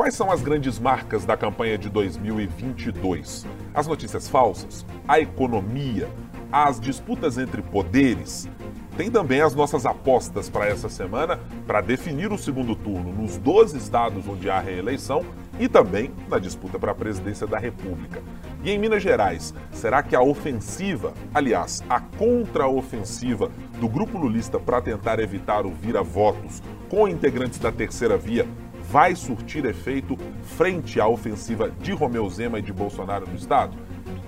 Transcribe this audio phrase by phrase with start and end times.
[0.00, 3.46] Quais são as grandes marcas da campanha de 2022?
[3.74, 6.08] As notícias falsas, a economia,
[6.50, 8.48] as disputas entre poderes.
[8.96, 13.76] Tem também as nossas apostas para essa semana para definir o segundo turno nos 12
[13.76, 15.22] estados onde há reeleição
[15.58, 18.22] e também na disputa para a presidência da República.
[18.64, 24.80] E em Minas Gerais, será que a ofensiva, aliás, a contraofensiva do grupo lulista para
[24.80, 28.46] tentar evitar o vira-votos com integrantes da terceira via
[28.90, 30.18] vai surtir efeito
[30.56, 33.78] frente à ofensiva de Romeu Zema e de Bolsonaro no Estado?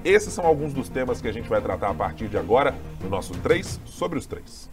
[0.05, 2.73] Esses são alguns dos temas que a gente vai tratar a partir de agora
[3.03, 4.71] no nosso 3 sobre os 3.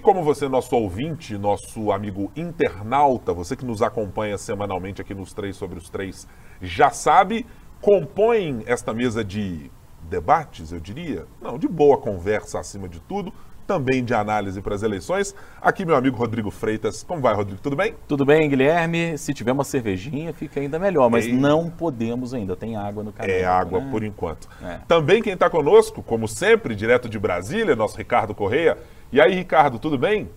[0.00, 5.34] E como você, nosso ouvinte, nosso amigo internauta, você que nos acompanha semanalmente aqui nos
[5.34, 6.26] três sobre os três,
[6.62, 7.44] já sabe,
[7.82, 9.70] compõem esta mesa de
[10.08, 13.30] debates, eu diria, não, de boa conversa acima de tudo,
[13.66, 15.34] também de análise para as eleições.
[15.60, 17.02] Aqui meu amigo Rodrigo Freitas.
[17.02, 17.60] Como vai, Rodrigo?
[17.62, 17.94] Tudo bem?
[18.08, 19.18] Tudo bem, Guilherme.
[19.18, 21.32] Se tiver uma cervejinha, fica ainda melhor, mas Ei.
[21.34, 22.56] não podemos ainda.
[22.56, 23.30] Tem água no canal.
[23.30, 23.88] É água né?
[23.90, 24.48] por enquanto.
[24.60, 24.80] É.
[24.88, 28.78] Também quem está conosco, como sempre, direto de Brasília, nosso Ricardo Correia.
[29.12, 30.28] E aí, Ricardo, tudo bem?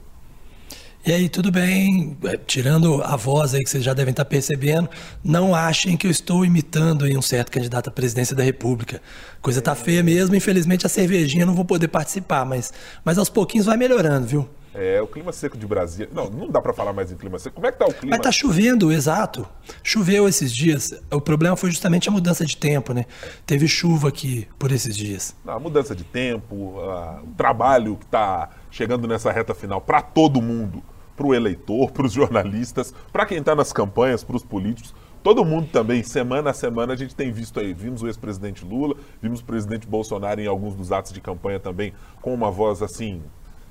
[1.05, 2.17] E aí, tudo bem?
[2.23, 4.89] É, tirando a voz aí que vocês já devem estar percebendo,
[5.23, 8.99] não achem que eu estou imitando aí um certo candidato à presidência da República.
[9.41, 12.73] Coisa tá feia mesmo, infelizmente a cervejinha não vou poder participar, mas,
[13.05, 14.49] mas aos pouquinhos vai melhorando, viu?
[14.73, 16.09] É, o clima seco de Brasília.
[16.11, 17.55] Não, não dá para falar mais em clima seco.
[17.55, 18.15] Como é que tá o clima?
[18.15, 19.47] Mas tá chovendo, exato.
[19.83, 20.99] Choveu esses dias.
[21.11, 23.05] O problema foi justamente a mudança de tempo, né?
[23.45, 25.35] Teve chuva aqui por esses dias.
[25.45, 30.81] a mudança de tempo, o trabalho que tá chegando nessa reta final para todo mundo,
[31.15, 34.95] para o eleitor, para os jornalistas, para quem está nas campanhas, para os políticos.
[35.21, 38.95] Todo mundo também, semana a semana, a gente tem visto aí, vimos o ex-presidente Lula,
[39.21, 43.21] vimos o presidente Bolsonaro em alguns dos atos de campanha também, com uma voz assim,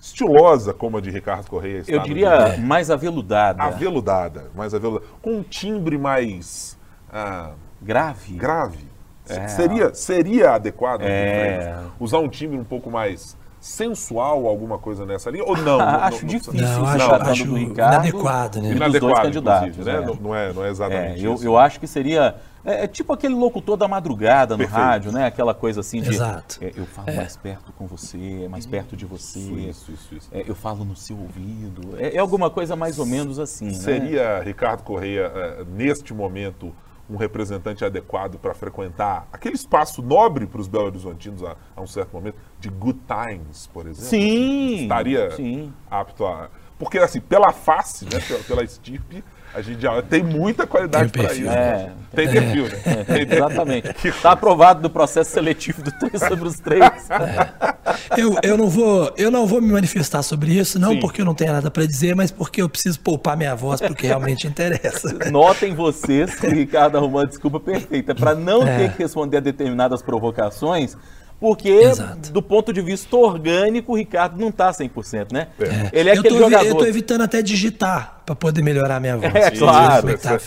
[0.00, 1.82] estilosa como a de Ricardo Correia.
[1.88, 3.60] Eu diria mais aveludada.
[3.60, 5.04] Aveludada, mais aveludada.
[5.20, 6.78] Com um timbre mais...
[7.12, 8.34] Ah, grave.
[8.36, 8.86] Grave.
[9.28, 9.48] É.
[9.48, 11.76] Seria, seria adequado é.
[11.98, 15.44] usar um timbre um pouco mais sensual alguma coisa nessa linha?
[15.44, 15.80] Ou não?
[15.80, 16.52] acho não, difícil.
[16.54, 18.72] Não, acho, acho do Ricardo, inadequado, né?
[18.72, 19.86] Inadequado, candidatos.
[19.86, 19.94] Né?
[19.94, 20.00] É.
[20.04, 22.34] Não, não, é, não é exatamente é, eu, eu, acho que seria...
[22.64, 24.80] É, é, tipo aquele locutor da madrugada no Perfeito.
[24.80, 25.26] rádio, né?
[25.26, 26.10] Aquela coisa assim de...
[26.10, 26.58] Exato.
[26.60, 29.38] É, eu falo mais perto com você, mais perto de você.
[29.38, 30.28] Isso, isso, isso.
[30.32, 31.96] eu falo no seu ouvido.
[31.98, 33.74] É, alguma coisa mais ou menos assim, né?
[33.74, 34.44] Seria né?
[34.44, 35.32] Ricardo Correia,
[35.68, 36.72] neste momento
[37.08, 41.86] um representante adequado para frequentar aquele espaço nobre para os Belo Horizontinos a, a, um
[41.86, 44.08] certo momento, de Good Times, por exemplo?
[44.08, 44.82] Sim!
[44.82, 45.72] Estaria sim.
[45.90, 46.48] apto a.
[46.78, 49.22] Porque, assim, pela face, né, pela, pela estirpe,
[49.54, 51.48] a gente já tem muita qualidade para isso.
[51.48, 52.82] É, tem perfil, né?
[53.08, 53.88] É, exatamente.
[54.08, 56.82] Está aprovado do processo seletivo do 3 sobre os 3.
[56.82, 58.20] É.
[58.20, 61.00] Eu, eu, não vou, eu não vou me manifestar sobre isso, não Sim.
[61.00, 64.06] porque eu não tenho nada para dizer, mas porque eu preciso poupar minha voz porque
[64.06, 65.12] realmente interessa.
[65.30, 68.78] Notem vocês que o Ricardo arrumou a desculpa perfeita para não é.
[68.78, 70.96] ter que responder a determinadas provocações
[71.42, 72.30] porque, Exato.
[72.30, 75.48] do ponto de vista orgânico, o Ricardo não está 100%, né?
[75.58, 75.90] É.
[75.92, 76.64] Ele é eu aquele tô, jogador...
[76.64, 79.34] Eu estou evitando até digitar para poder melhorar a minha voz.
[79.34, 80.08] É, claro.
[80.08, 80.38] É tá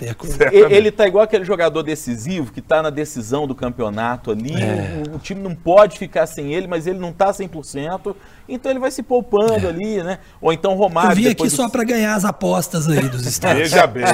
[0.70, 4.56] ele está igual aquele jogador decisivo que está na decisão do campeonato ali.
[4.56, 5.04] É.
[5.12, 8.16] O, o, time não pode ficar sem ele, mas ele não está 100%.
[8.48, 9.70] Então ele vai se poupando é.
[9.70, 10.20] ali, né?
[10.40, 11.12] Ou então Romário...
[11.12, 13.58] Eu vim aqui só para ganhar as apostas aí dos estados.
[13.58, 14.06] Veja bem,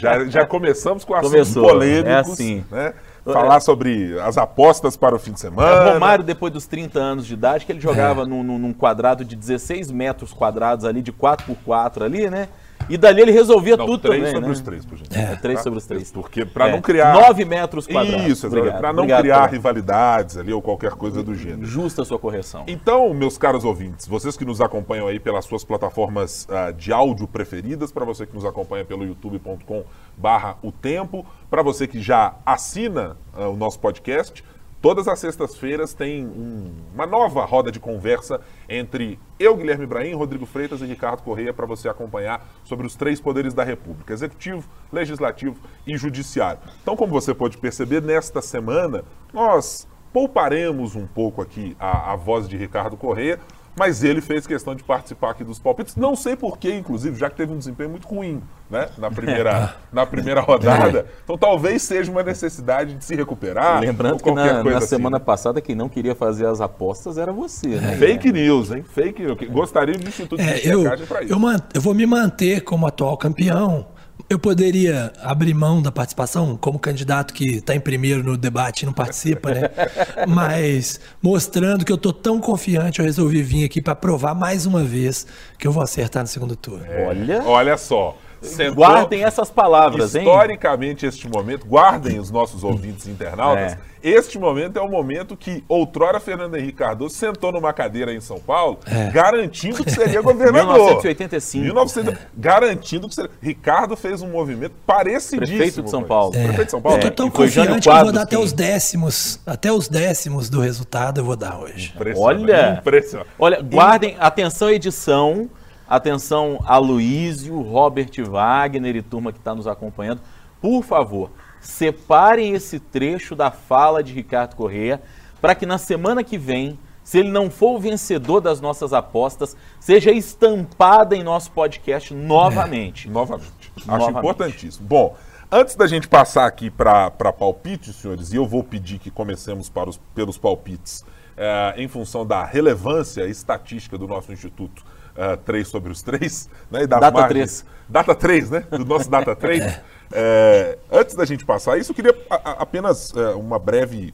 [0.00, 1.68] já, já começamos com assuntos Começou.
[1.68, 2.08] polêmicos.
[2.08, 2.64] É assim.
[2.70, 2.94] Né?
[3.24, 5.90] Falar sobre as apostas para o fim de semana.
[5.90, 8.26] É, Romário, depois dos 30 anos de idade, que ele jogava é.
[8.26, 12.48] num, num, quadrado de 16 metros quadrados ali, de 4 por 4 ali, né?
[12.88, 14.52] E dali ele resolvia não, tudo três também, sobre né?
[14.52, 15.16] os três, por gente.
[15.16, 15.62] É, três tá?
[15.64, 16.10] sobre os três.
[16.10, 16.72] Porque para é.
[16.72, 17.12] não criar...
[17.14, 18.26] Nove metros quadrados.
[18.26, 21.64] Isso, para não Obrigado, criar rivalidades ali ou qualquer coisa do gênero.
[21.64, 22.64] Justa a sua correção.
[22.66, 27.26] Então, meus caros ouvintes, vocês que nos acompanham aí pelas suas plataformas uh, de áudio
[27.26, 29.84] preferidas, para você que nos acompanha pelo youtube.com
[30.16, 34.44] barra o tempo, para você que já assina uh, o nosso podcast,
[34.80, 40.46] Todas as sextas-feiras tem um, uma nova roda de conversa entre eu, Guilherme Ibrahim, Rodrigo
[40.46, 45.56] Freitas e Ricardo Correia para você acompanhar sobre os três poderes da República: Executivo, Legislativo
[45.86, 46.62] e Judiciário.
[46.80, 49.04] Então, como você pode perceber, nesta semana
[49.34, 53.38] nós pouparemos um pouco aqui a, a voz de Ricardo Correia
[53.80, 55.96] mas ele fez questão de participar aqui dos palpites.
[55.96, 60.04] Não sei porquê, inclusive, já que teve um desempenho muito ruim né, na, primeira, na
[60.04, 61.06] primeira rodada.
[61.24, 63.80] Então talvez seja uma necessidade de se recuperar.
[63.80, 64.88] Lembrando que na, na assim.
[64.88, 67.68] semana passada quem não queria fazer as apostas era você.
[67.68, 67.96] Né?
[67.96, 68.84] Fake news, hein?
[68.86, 69.38] Fake news.
[69.48, 71.32] Gostaria de Instituto é, de eu, para isso.
[71.32, 71.40] Eu,
[71.72, 73.86] eu vou me manter como atual campeão
[74.30, 78.86] Eu poderia abrir mão da participação como candidato que está em primeiro no debate e
[78.86, 79.62] não participa, né?
[80.28, 84.84] Mas mostrando que eu estou tão confiante, eu resolvi vir aqui para provar mais uma
[84.84, 85.26] vez
[85.58, 86.86] que eu vou acertar no segundo turno.
[86.86, 88.16] É, olha, olha só.
[88.42, 90.22] Sentou, guardem essas palavras, hein?
[90.22, 93.72] Historicamente, este momento, guardem os nossos ouvintes internautas.
[93.72, 93.78] É.
[94.02, 98.38] Este momento é o momento que outrora Fernando Henrique Cardoso sentou numa cadeira em São
[98.38, 99.10] Paulo, é.
[99.10, 100.74] garantindo que seria governador.
[100.74, 101.64] 1985.
[101.66, 103.30] 1900, garantindo que seria.
[103.42, 105.58] Ricardo fez um movimento parecidíssimo.
[105.58, 106.34] Prefeito de São Paulo.
[106.34, 106.44] É.
[106.44, 106.98] Prefeito de São Paulo.
[106.98, 110.60] Eu tô tão confiante que eu vou dar até os décimos, até os décimos do
[110.60, 111.94] resultado eu vou dar hoje.
[112.16, 113.28] Olha, impressionante.
[113.38, 115.50] Olha, guardem, atenção edição
[115.90, 120.20] Atenção a Luísio, Robert Wagner e turma que está nos acompanhando.
[120.62, 125.02] Por favor, separem esse trecho da fala de Ricardo Correa
[125.40, 129.56] para que na semana que vem, se ele não for o vencedor das nossas apostas,
[129.80, 133.08] seja estampada em nosso podcast novamente.
[133.08, 133.72] É, novamente.
[133.76, 134.18] Acho novamente.
[134.18, 134.86] importantíssimo.
[134.86, 135.16] Bom,
[135.50, 139.90] antes da gente passar aqui para palpites, senhores, e eu vou pedir que comecemos para
[139.90, 141.04] os, pelos palpites
[141.36, 144.84] é, em função da relevância estatística do nosso instituto
[145.20, 146.82] uh, três sobre os três, né?
[146.82, 147.66] E data margens, 3.
[147.88, 148.60] Data 3, né?
[148.70, 149.62] Do nosso Data 3.
[149.62, 149.82] é.
[150.12, 154.12] É, antes da gente passar isso, eu queria a, a, apenas é, uma breve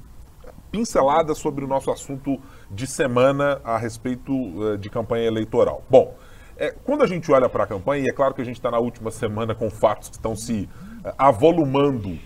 [0.71, 2.39] pincelada sobre o nosso assunto
[2.71, 5.83] de semana a respeito uh, de campanha eleitoral.
[5.89, 6.15] Bom,
[6.59, 8.71] é, quando a gente olha para a campanha, e é claro que a gente está
[8.71, 10.69] na última semana com fatos que estão se
[11.05, 12.19] uh, avolumando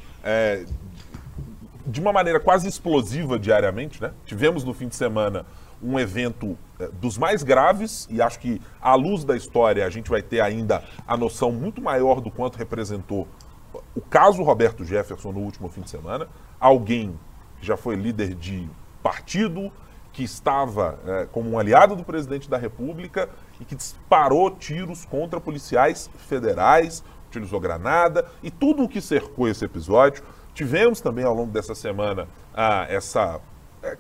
[1.87, 4.13] de uma maneira quase explosiva diariamente, né?
[4.27, 5.47] Tivemos no fim de semana
[5.83, 10.11] um evento eh, dos mais graves, e acho que à luz da história a gente
[10.11, 13.27] vai ter ainda a noção muito maior do quanto representou
[13.95, 16.29] o caso Roberto Jefferson no último fim de semana.
[16.59, 17.19] Alguém
[17.59, 18.69] que já foi líder de
[19.03, 19.71] partido,
[20.13, 23.29] que estava é, como um aliado do presidente da República
[23.61, 29.65] e que disparou tiros contra policiais federais, utilizou granada e tudo o que cercou esse
[29.65, 30.23] episódio.
[30.53, 33.41] Tivemos também ao longo dessa semana ah, essa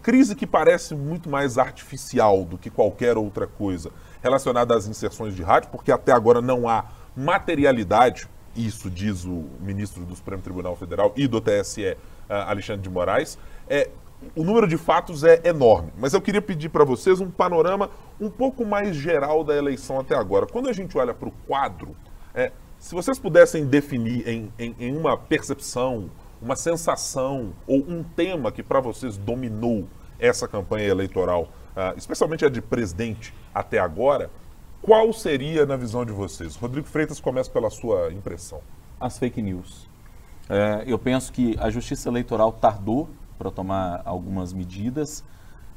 [0.03, 3.91] crise que parece muito mais artificial do que qualquer outra coisa
[4.23, 6.85] relacionada às inserções de rádio, porque até agora não há
[7.17, 11.97] materialidade, isso diz o ministro do Supremo Tribunal Federal e do TSE,
[12.29, 13.39] uh, Alexandre de Moraes.
[13.69, 13.89] É,
[14.37, 17.91] o número de fatos é enorme, mas eu queria pedir para vocês um panorama
[18.21, 20.47] um pouco mais geral da eleição até agora.
[20.47, 21.97] Quando a gente olha para o quadro,
[22.35, 26.11] é, se vocês pudessem definir em, em, em uma percepção
[26.41, 29.87] uma sensação ou um tema que para vocês dominou
[30.19, 31.45] essa campanha eleitoral,
[31.77, 34.31] uh, especialmente a de presidente até agora,
[34.83, 36.57] qual seria na visão de vocês?
[36.57, 38.63] Rodrigo Freitas começa pela sua impressão.
[38.99, 39.89] As fake news.
[40.49, 43.09] É, eu penso que a Justiça Eleitoral tardou
[43.39, 45.23] para tomar algumas medidas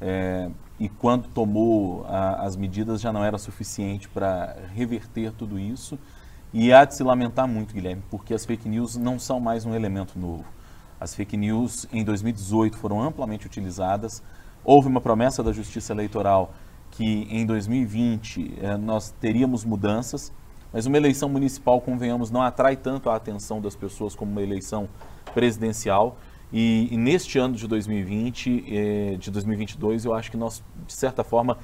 [0.02, 0.50] é,
[0.80, 6.00] e quando tomou a, as medidas já não era suficiente para reverter tudo isso.
[6.54, 9.74] E há de se lamentar muito, Guilherme, porque as fake news não são mais um
[9.74, 10.46] elemento novo.
[11.00, 14.22] As fake news em 2018 foram amplamente utilizadas.
[14.64, 16.54] Houve uma promessa da Justiça Eleitoral
[16.92, 20.32] que em 2020 eh, nós teríamos mudanças,
[20.72, 24.88] mas uma eleição municipal, convenhamos, não atrai tanto a atenção das pessoas como uma eleição
[25.34, 26.18] presidencial.
[26.52, 31.24] E, e neste ano de 2020, eh, de 2022, eu acho que nós, de certa
[31.24, 31.58] forma,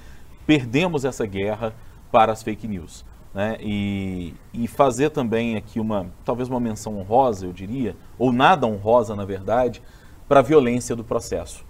[0.47, 1.75] perdemos essa guerra
[2.11, 3.05] para as fake news.
[3.39, 3.55] Né?
[3.61, 9.15] E, e fazer também aqui uma, talvez uma menção honrosa, eu diria, ou nada honrosa,
[9.15, 9.81] na verdade,
[10.27, 11.63] para a violência do processo.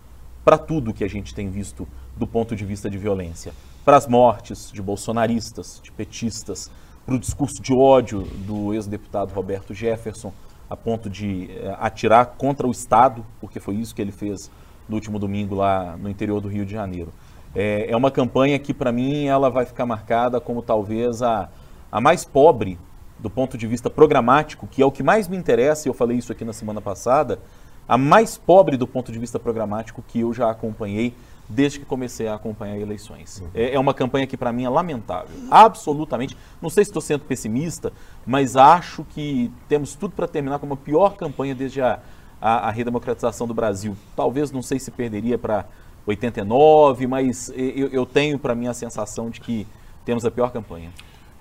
[0.43, 3.53] Para tudo que a gente tem visto do ponto de vista de violência.
[3.85, 6.71] Para as mortes de bolsonaristas, de petistas,
[7.05, 10.33] para o discurso de ódio do ex-deputado Roberto Jefferson,
[10.67, 14.49] a ponto de eh, atirar contra o Estado, porque foi isso que ele fez
[14.87, 17.13] no último domingo lá no interior do Rio de Janeiro.
[17.53, 21.49] É, é uma campanha que, para mim, ela vai ficar marcada como talvez a,
[21.91, 22.77] a mais pobre
[23.17, 26.17] do ponto de vista programático, que é o que mais me interessa, e eu falei
[26.17, 27.39] isso aqui na semana passada,
[27.87, 31.13] a mais pobre do ponto de vista programático que eu já acompanhei
[31.49, 33.41] desde que comecei a acompanhar eleições.
[33.41, 33.49] Uhum.
[33.55, 36.37] É, é, uma campanha que para mim é lamentável, absolutamente.
[36.61, 37.91] Não sei se estou sendo pessimista,
[38.25, 41.99] mas acho que temos tudo para terminar como a pior campanha desde a,
[42.39, 43.97] a, a redemocratização do Brasil.
[44.15, 45.65] Talvez, não sei se perderia para
[46.05, 49.65] 89, mas eu, eu tenho para mim a sensação de que
[50.05, 50.91] temos a pior campanha.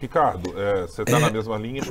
[0.01, 1.83] Ricardo, é, você está é, na mesma linha?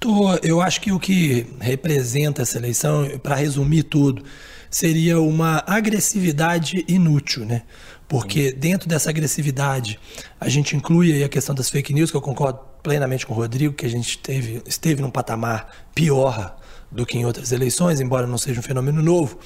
[0.00, 4.24] Tô, eu acho que o que representa essa eleição, para resumir tudo,
[4.68, 7.62] seria uma agressividade inútil, né?
[8.08, 10.00] Porque dentro dessa agressividade,
[10.40, 13.74] a gente inclui a questão das fake news, que eu concordo plenamente com o Rodrigo,
[13.74, 16.58] que a gente teve, esteve num patamar pior
[16.90, 19.38] do que em outras eleições, embora não seja um fenômeno novo,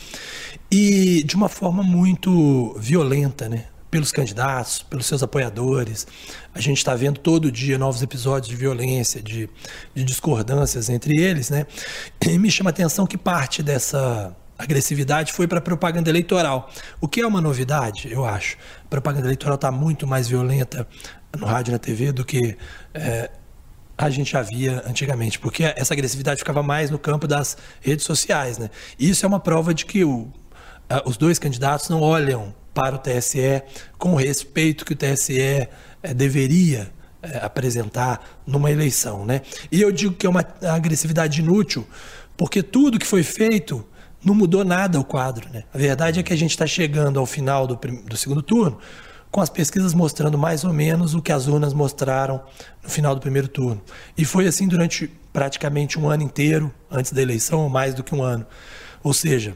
[0.71, 3.67] e de uma forma muito violenta, né?
[3.91, 6.07] Pelos candidatos, pelos seus apoiadores.
[6.55, 9.49] A gente está vendo todo dia novos episódios de violência, de,
[9.95, 11.67] de discordâncias entre eles, né?
[12.21, 17.21] E me chama a atenção que parte dessa agressividade foi para propaganda eleitoral, o que
[17.21, 18.57] é uma novidade, eu acho.
[18.85, 20.87] A propaganda eleitoral está muito mais violenta
[21.37, 22.57] no rádio e na TV do que
[22.95, 23.31] é,
[23.99, 28.59] a gente já via antigamente, porque essa agressividade ficava mais no campo das redes sociais,
[28.59, 28.71] né?
[28.99, 30.31] E isso é uma prova de que o,
[31.05, 33.63] os dois candidatos não olham para o TSE
[33.97, 35.69] com o respeito que o TSE é,
[36.15, 36.93] deveria
[37.23, 39.25] é, apresentar numa eleição.
[39.25, 39.41] Né?
[39.73, 41.87] E eu digo que é uma agressividade inútil,
[42.37, 43.83] porque tudo que foi feito
[44.23, 45.49] não mudou nada o quadro.
[45.51, 45.65] Né?
[45.73, 48.79] A verdade é que a gente está chegando ao final do, do segundo turno
[49.31, 52.43] com as pesquisas mostrando mais ou menos o que as urnas mostraram
[52.83, 53.81] no final do primeiro turno.
[54.19, 58.15] E foi assim durante praticamente um ano inteiro, antes da eleição, ou mais do que
[58.15, 58.47] um ano.
[59.03, 59.55] Ou seja,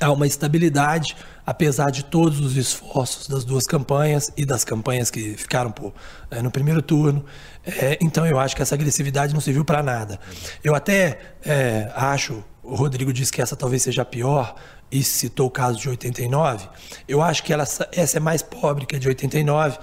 [0.00, 5.36] há uma estabilidade, apesar de todos os esforços das duas campanhas e das campanhas que
[5.36, 5.92] ficaram por,
[6.30, 7.24] é, no primeiro turno.
[7.64, 10.20] É, então eu acho que essa agressividade não serviu para nada.
[10.62, 14.54] Eu até é, acho, o Rodrigo disse que essa talvez seja a pior,
[14.90, 16.68] e citou o caso de 89.
[17.08, 19.78] Eu acho que ela, essa é mais pobre que a de 89.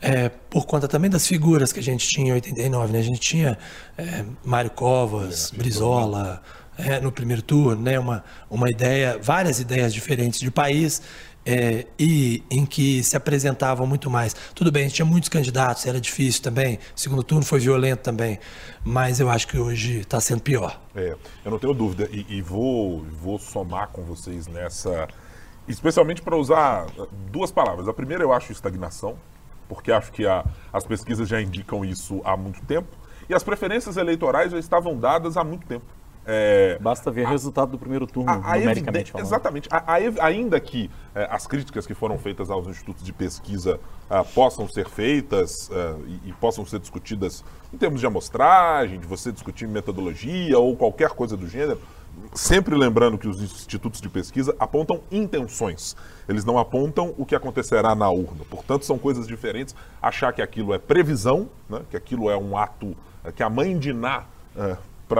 [0.00, 2.98] É, por conta também das figuras que a gente tinha em 89, né?
[2.98, 3.56] A gente tinha
[4.44, 6.42] Mário Covas, Brizola,
[6.78, 7.98] é, no primeiro turno, né?
[7.98, 11.02] uma, uma ideia, várias ideias diferentes de país
[11.46, 14.34] é, e em que se apresentavam muito mais.
[14.54, 16.78] Tudo bem, tinha muitos candidatos, era difícil também.
[16.96, 18.38] O segundo turno foi violento também,
[18.84, 20.80] mas eu acho que hoje está sendo pior.
[20.94, 25.08] É, eu não tenho dúvida e, e vou, vou somar com vocês nessa,
[25.68, 26.86] especialmente para usar
[27.30, 27.88] duas palavras.
[27.88, 29.16] A primeira eu acho estagnação,
[29.68, 32.88] porque acho que a, as pesquisas já indicam isso há muito tempo
[33.28, 35.84] e as preferências eleitorais já estavam dadas há muito tempo.
[36.26, 39.26] É, Basta ver o resultado do primeiro turno, a, a numericamente falando.
[39.26, 39.68] Exatamente.
[39.70, 39.94] A,
[40.26, 43.78] ainda que é, as críticas que foram feitas aos institutos de pesquisa
[44.08, 49.06] ah, possam ser feitas ah, e, e, possam ser discutidas em termos de amostragem, de
[49.06, 51.80] você discutir metodologia ou qualquer coisa do gênero,
[52.32, 55.94] sempre lembrando que os institutos de pesquisa apontam intenções.
[56.26, 58.44] Eles não apontam o que acontecerá na urna.
[58.48, 59.74] Portanto, são coisas diferentes.
[60.00, 62.96] Achar que aquilo é previsão, né, que aquilo é um ato
[63.34, 64.24] que a mãe de Ná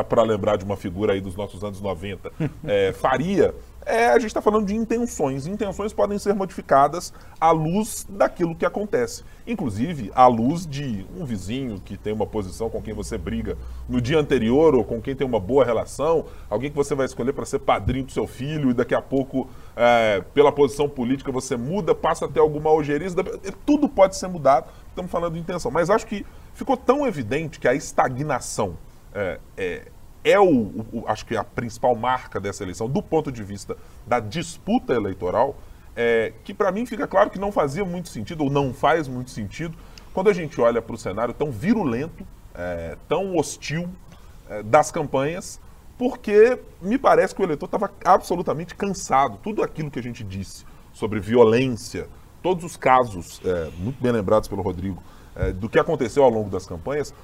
[0.02, 2.32] para lembrar de uma figura aí dos nossos anos 90,
[2.64, 3.54] é, faria,
[3.86, 5.46] é, a gente está falando de intenções.
[5.46, 9.22] Intenções podem ser modificadas à luz daquilo que acontece.
[9.46, 14.00] Inclusive, à luz de um vizinho que tem uma posição com quem você briga no
[14.00, 17.44] dia anterior ou com quem tem uma boa relação, alguém que você vai escolher para
[17.44, 21.94] ser padrinho do seu filho e daqui a pouco, é, pela posição política, você muda,
[21.94, 23.22] passa a ter alguma ojeriza.
[23.66, 24.66] Tudo pode ser mudado.
[24.88, 25.70] Estamos falando de intenção.
[25.70, 26.24] Mas acho que
[26.54, 28.78] ficou tão evidente que a estagnação
[29.14, 29.88] é, é,
[30.24, 30.46] é o,
[30.92, 35.56] o, acho que a principal marca dessa eleição, do ponto de vista da disputa eleitoral,
[35.96, 39.30] é, que para mim fica claro que não fazia muito sentido, ou não faz muito
[39.30, 39.76] sentido,
[40.12, 43.88] quando a gente olha para o cenário tão virulento, é, tão hostil
[44.48, 45.60] é, das campanhas,
[45.96, 49.38] porque me parece que o eleitor estava absolutamente cansado.
[49.42, 52.08] Tudo aquilo que a gente disse sobre violência,
[52.42, 55.02] todos os casos, é, muito bem lembrados pelo Rodrigo,
[55.36, 57.14] é, do que aconteceu ao longo das campanhas,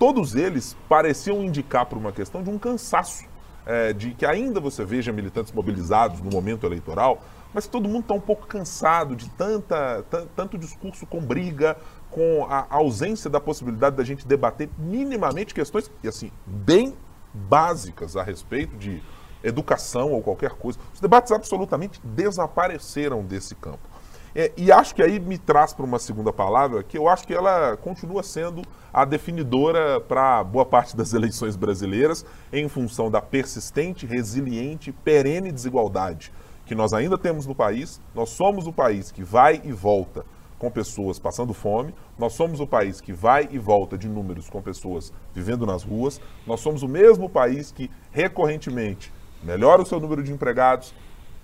[0.00, 3.26] todos eles pareciam indicar por uma questão de um cansaço,
[3.66, 7.20] é, de que ainda você veja militantes mobilizados no momento eleitoral,
[7.52, 10.02] mas todo mundo está um pouco cansado de tanta,
[10.34, 11.76] tanto discurso com briga,
[12.10, 16.96] com a ausência da possibilidade da gente debater minimamente questões, e assim, bem
[17.34, 19.02] básicas a respeito de
[19.44, 20.78] educação ou qualquer coisa.
[20.94, 23.89] Os debates absolutamente desapareceram desse campo.
[24.34, 27.34] É, e acho que aí me traz para uma segunda palavra, que eu acho que
[27.34, 34.06] ela continua sendo a definidora para boa parte das eleições brasileiras, em função da persistente,
[34.06, 36.32] resiliente, perene desigualdade
[36.70, 38.00] que nós ainda temos no país.
[38.14, 40.24] Nós somos o país que vai e volta
[40.56, 44.60] com pessoas passando fome, nós somos o país que vai e volta de números com
[44.60, 49.10] pessoas vivendo nas ruas, nós somos o mesmo país que recorrentemente
[49.42, 50.94] melhora o seu número de empregados,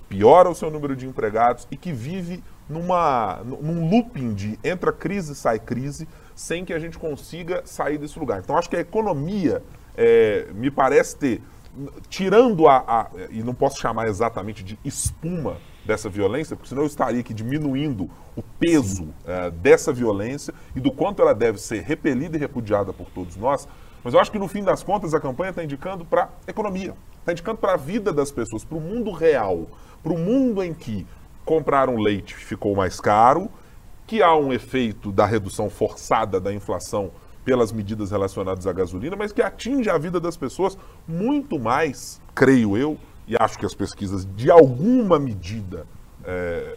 [0.09, 5.35] piora o seu número de empregados e que vive numa, num looping de entra crise,
[5.35, 8.41] sai crise, sem que a gente consiga sair desse lugar.
[8.41, 9.63] Então, acho que a economia
[9.97, 11.43] é, me parece ter,
[12.09, 16.87] tirando a, a, e não posso chamar exatamente de espuma dessa violência, porque senão eu
[16.87, 22.37] estaria aqui diminuindo o peso é, dessa violência e do quanto ela deve ser repelida
[22.37, 23.69] e repudiada por todos nós.
[24.03, 26.95] Mas eu acho que no fim das contas a campanha está indicando para a economia,
[27.21, 29.67] está indicando para a vida das pessoas, para o mundo real,
[30.03, 31.07] para o mundo em que
[31.45, 33.51] comprar um leite ficou mais caro,
[34.07, 37.11] que há um efeito da redução forçada da inflação
[37.45, 40.77] pelas medidas relacionadas à gasolina, mas que atinge a vida das pessoas
[41.07, 42.99] muito mais, creio eu,
[43.29, 45.87] e acho que as pesquisas de alguma medida
[46.25, 46.75] é,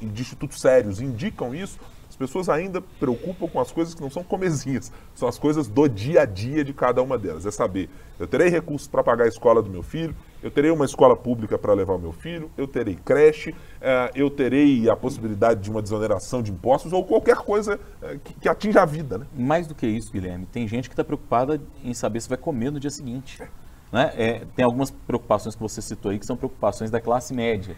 [0.00, 1.78] é, de institutos sérios indicam isso,
[2.14, 5.88] as pessoas ainda preocupam com as coisas que não são comezinhas, são as coisas do
[5.88, 7.44] dia a dia de cada uma delas.
[7.44, 7.90] É saber,
[8.20, 11.58] eu terei recursos para pagar a escola do meu filho, eu terei uma escola pública
[11.58, 15.82] para levar o meu filho, eu terei creche, uh, eu terei a possibilidade de uma
[15.82, 17.80] desoneração de impostos ou qualquer coisa
[18.22, 19.18] que, que, atinja a vida.
[19.18, 19.26] Né?
[19.36, 22.70] Mais do que isso, Guilherme, tem gente que está preocupada em saber se vai comer
[22.70, 23.42] no dia seguinte.
[23.90, 24.12] Né?
[24.16, 27.76] É, tem algumas preocupações que você citou aí que são preocupações da classe média.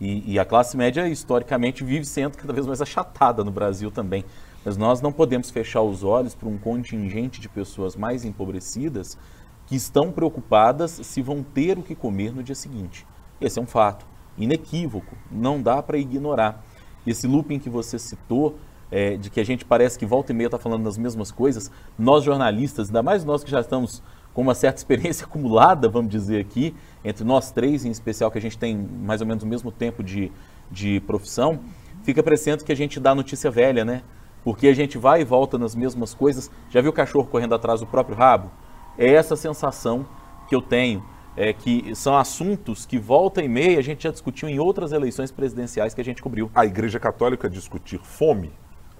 [0.00, 4.24] E, e, a classe média, historicamente, vive sendo cada vez mais achatada no Brasil também.
[4.64, 9.16] Mas nós não podemos fechar os olhos para um contingente de pessoas mais empobrecidas
[9.66, 13.06] que estão preocupadas se vão ter o que comer no dia seguinte.
[13.40, 16.64] Esse é um fato inequívoco, não dá para ignorar.
[17.06, 18.58] Esse looping que você citou,
[18.90, 21.70] é, de que a gente parece que volta e meia está falando das mesmas coisas,
[21.98, 24.02] nós jornalistas, ainda mais nós que já estamos
[24.34, 26.74] com uma certa experiência acumulada, vamos dizer aqui,
[27.04, 30.02] entre nós três em especial, que a gente tem mais ou menos o mesmo tempo
[30.02, 30.30] de,
[30.70, 31.60] de profissão,
[32.02, 34.02] fica parecendo que a gente dá notícia velha, né?
[34.42, 36.50] Porque a gente vai e volta nas mesmas coisas.
[36.68, 38.50] Já viu o cachorro correndo atrás do próprio rabo?
[38.98, 40.06] É essa sensação
[40.46, 41.02] que eu tenho,
[41.36, 45.30] é que são assuntos que volta e meia a gente já discutiu em outras eleições
[45.30, 46.50] presidenciais que a gente cobriu.
[46.54, 48.52] A Igreja Católica discutir fome,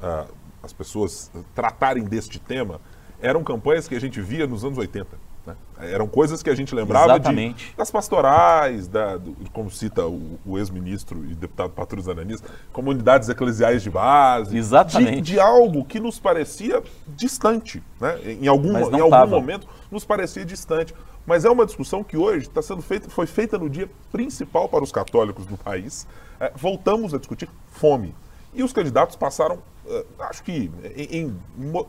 [0.03, 2.81] uh, as pessoas tratarem deste tema,
[3.21, 5.17] eram campanhas que a gente via nos anos 80.
[5.47, 5.55] Né?
[5.81, 10.59] Eram coisas que a gente lembrava de, das pastorais, da, do, como cita o, o
[10.59, 12.43] ex-ministro e deputado Patrus Ananis,
[12.73, 14.57] comunidades eclesiais de base.
[14.57, 15.17] Exatamente.
[15.17, 17.83] De, de algo que nos parecia distante.
[18.01, 18.39] Né?
[18.41, 20.95] Em algum, em algum momento nos parecia distante.
[21.27, 24.85] Mas é uma discussão que hoje está sendo feita, foi feita no dia principal para
[24.85, 26.07] os católicos do país.
[26.39, 28.15] É, voltamos a discutir fome.
[28.55, 31.41] E os candidatos passaram eh, acho que em, em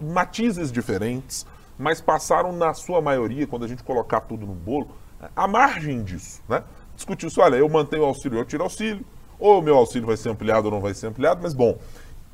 [0.02, 1.46] matizes diferentes,
[1.78, 4.90] mas passaram na sua maioria, quando a gente colocar tudo no bolo,
[5.36, 6.64] a margem disso, né?
[6.96, 9.06] Discutiu se, olha, eu mantenho o auxílio, eu tiro auxílio,
[9.40, 11.78] ou o meu auxílio vai ser ampliado ou não vai ser ampliado, mas bom.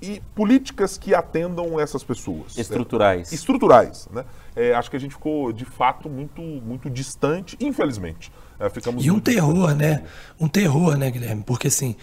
[0.02, 2.58] E políticas que atendam essas pessoas.
[2.58, 3.32] Estruturais.
[3.32, 4.26] É, estruturais, né?
[4.56, 8.32] É, acho que a gente ficou, de fato, muito, muito distante, infelizmente.
[8.62, 10.03] É, ficamos e um terror, né?
[10.39, 11.41] Um terror, né, Guilherme?
[11.44, 11.96] Porque, assim,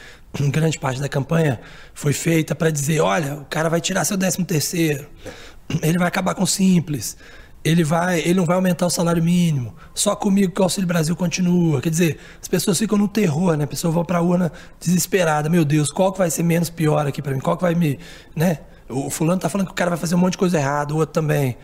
[0.51, 1.61] grande parte da campanha
[1.95, 5.07] foi feita para dizer: olha, o cara vai tirar seu 13 terceiro,
[5.81, 7.17] ele vai acabar com o simples,
[7.65, 11.15] ele, vai, ele não vai aumentar o salário mínimo, só comigo que o Auxílio Brasil
[11.15, 11.81] continua.
[11.81, 13.63] Quer dizer, as pessoas ficam no terror, né?
[13.63, 17.07] A pessoa vai para a urna desesperada: meu Deus, qual que vai ser menos pior
[17.07, 17.41] aqui para mim?
[17.41, 18.01] Qual que vai me.
[18.35, 18.59] né?
[18.89, 20.97] O fulano tá falando que o cara vai fazer um monte de coisa errada, o
[20.97, 21.57] outro também.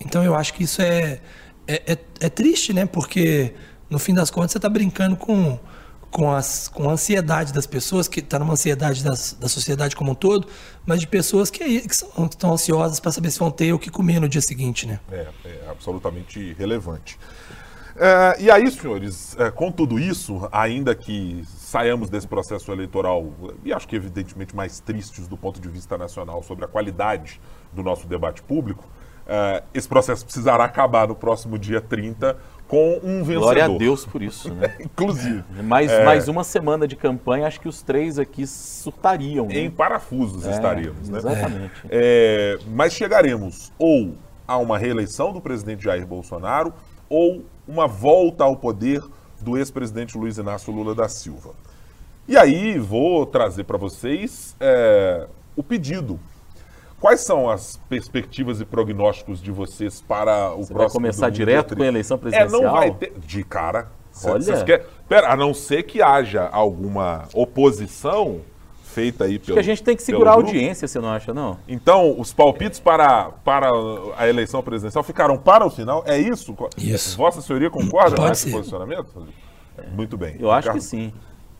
[0.00, 1.20] Então eu acho que isso é,
[1.66, 2.86] é, é, é triste, né?
[2.86, 3.52] Porque
[3.88, 5.58] no fim das contas, você está brincando com,
[6.10, 10.12] com, as, com a ansiedade das pessoas, que está numa ansiedade das, da sociedade como
[10.12, 10.46] um todo,
[10.86, 13.78] mas de pessoas que, que, são, que estão ansiosas para saber se vão ter o
[13.78, 14.86] que comer no dia seguinte.
[14.86, 15.00] Né?
[15.10, 17.18] É, é absolutamente relevante.
[18.00, 23.32] É, e aí, senhores, é, com tudo isso, ainda que saiamos desse processo eleitoral,
[23.64, 27.40] e acho que evidentemente mais tristes do ponto de vista nacional sobre a qualidade
[27.72, 28.88] do nosso debate público,
[29.26, 33.40] é, esse processo precisará acabar no próximo dia 30 com um vencedor.
[33.40, 34.76] Glória a Deus por isso, né?
[34.78, 35.42] Inclusive.
[35.62, 36.04] Mais, é...
[36.04, 39.46] mais uma semana de campanha, acho que os três aqui surtariam.
[39.46, 39.60] Né?
[39.60, 41.18] Em parafusos é, estaríamos, né?
[41.18, 41.72] Exatamente.
[41.88, 44.14] É, mas chegaremos ou
[44.46, 46.72] a uma reeleição do presidente Jair Bolsonaro
[47.08, 49.02] ou uma volta ao poder
[49.40, 51.54] do ex-presidente Luiz Inácio Lula da Silva.
[52.26, 55.26] E aí vou trazer para vocês é,
[55.56, 56.20] o pedido
[57.00, 60.78] Quais são as perspectivas e prognósticos de vocês para o Você próximo?
[60.78, 62.60] Vai começar direto com a eleição presidencial?
[62.60, 63.12] É, não vai ter.
[63.18, 63.88] De cara.
[64.24, 64.42] Olha.
[64.42, 64.84] Cês quer...
[65.08, 68.40] Pera, a não ser que haja alguma oposição
[68.82, 69.58] feita aí pelo.
[69.58, 71.56] Acho que a gente tem que segurar a audiência, você não acha, não?
[71.68, 73.70] Então, os palpites para, para
[74.16, 76.02] a eleição presidencial ficaram para o final?
[76.04, 76.56] É isso?
[76.76, 77.16] Isso.
[77.16, 79.28] Vossa senhoria concorda com esse posicionamento?
[79.92, 80.36] Muito bem.
[80.40, 81.12] Eu acho que sim.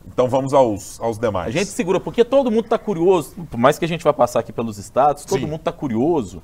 [0.07, 1.47] Então vamos aos, aos demais.
[1.47, 4.39] A gente segura, porque todo mundo está curioso, por mais que a gente vá passar
[4.39, 5.45] aqui pelos estados, todo Sim.
[5.45, 6.41] mundo está curioso.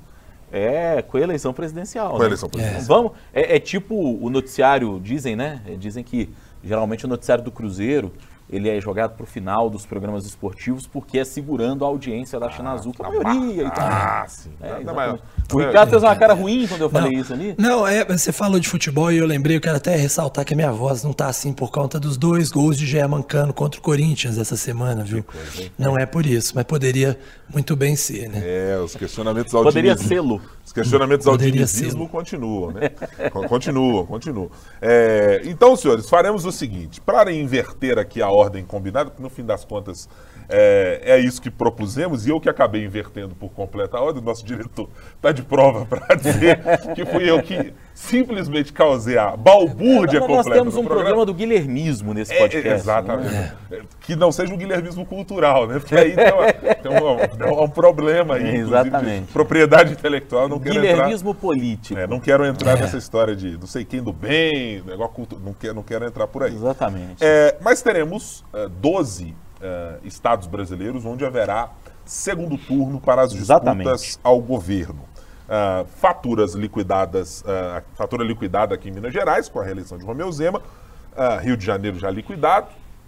[0.52, 2.10] É, com a eleição presidencial.
[2.10, 2.26] Com a né?
[2.26, 2.82] eleição presidencial.
[2.82, 2.86] É.
[2.86, 5.60] Vamos, é, é, tipo o noticiário, dizem, né?
[5.76, 6.30] Dizem que
[6.62, 8.12] geralmente o noticiário do Cruzeiro
[8.48, 12.50] ele é jogado para o final dos programas esportivos porque é segurando a audiência da
[12.50, 13.86] China ah, Azul, que é a maioria e tal.
[13.86, 14.50] Ah, sim.
[14.60, 14.76] É,
[15.52, 17.54] o Ricardo fez uma cara ruim quando eu falei não, isso ali.
[17.58, 20.56] Não, é, você falou de futebol e eu lembrei, eu quero até ressaltar que a
[20.56, 23.82] minha voz não tá assim por conta dos dois gols de Gé Mancano contra o
[23.82, 25.24] Corinthians essa semana, viu?
[25.24, 28.42] Coisa, não é por isso, mas poderia muito bem ser, né?
[28.44, 30.40] É, os questionamentos ao Poderia sê-lo.
[30.64, 32.90] Os questionamentos ao dinizismo continuam, né?
[33.48, 34.50] continuam, continuam.
[34.82, 39.44] É, então, senhores, faremos o seguinte, para inverter aqui a ordem combinada, porque no fim
[39.44, 40.08] das contas
[40.48, 44.22] é, é, isso que propusemos e eu que acabei invertendo por completo a ordem.
[44.22, 46.60] Nosso diretor está de prova para dizer
[46.94, 50.48] que fui eu que simplesmente causei a balbúrdia então, completa.
[50.48, 51.04] Nós temos um programa.
[51.04, 52.68] programa do guilhermismo nesse é, podcast.
[52.68, 53.52] É, exatamente.
[54.00, 55.78] Que não seja um guilhermismo cultural, né?
[55.78, 58.56] Porque aí tem, tem um, um, problema aí.
[58.56, 59.32] Exatamente.
[59.32, 60.48] propriedade intelectual.
[60.48, 61.98] Não quero guilhermismo entrar, político.
[61.98, 65.52] É, não quero entrar nessa história de não sei quem do bem, negócio culto, não,
[65.52, 66.54] quero, não quero entrar por aí.
[66.54, 67.24] Exatamente.
[67.60, 71.70] mas teremos uh, 12 uh, estados brasileiros onde haverá
[72.04, 74.18] segundo turno para as disputas Exatamente.
[74.22, 75.02] ao governo.
[75.46, 80.30] Uh, faturas liquidadas, uh, fatura liquidada aqui em Minas Gerais, com a reeleição de Romeu
[80.32, 80.60] Zema,
[81.40, 82.66] Rio de Janeiro já liquidado,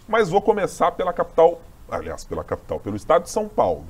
[0.08, 3.84] mas vou começar pela capital, aliás, pela capital, pelo estado de São Paulo.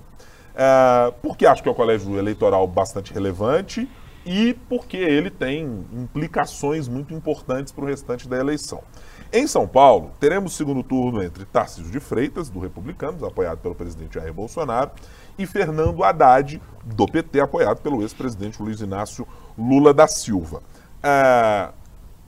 [1.22, 3.88] porque acho que é um colégio eleitoral bastante relevante
[4.26, 8.82] e porque ele tem implicações muito importantes para o restante da eleição.
[9.30, 14.14] Em São Paulo, teremos segundo turno entre Tarcísio de Freitas, do Republicanos, apoiado pelo presidente
[14.14, 14.90] Jair Bolsonaro,
[15.38, 20.62] e Fernando Haddad, do PT, apoiado pelo ex-presidente Luiz Inácio Lula da Silva.
[21.02, 21.68] É,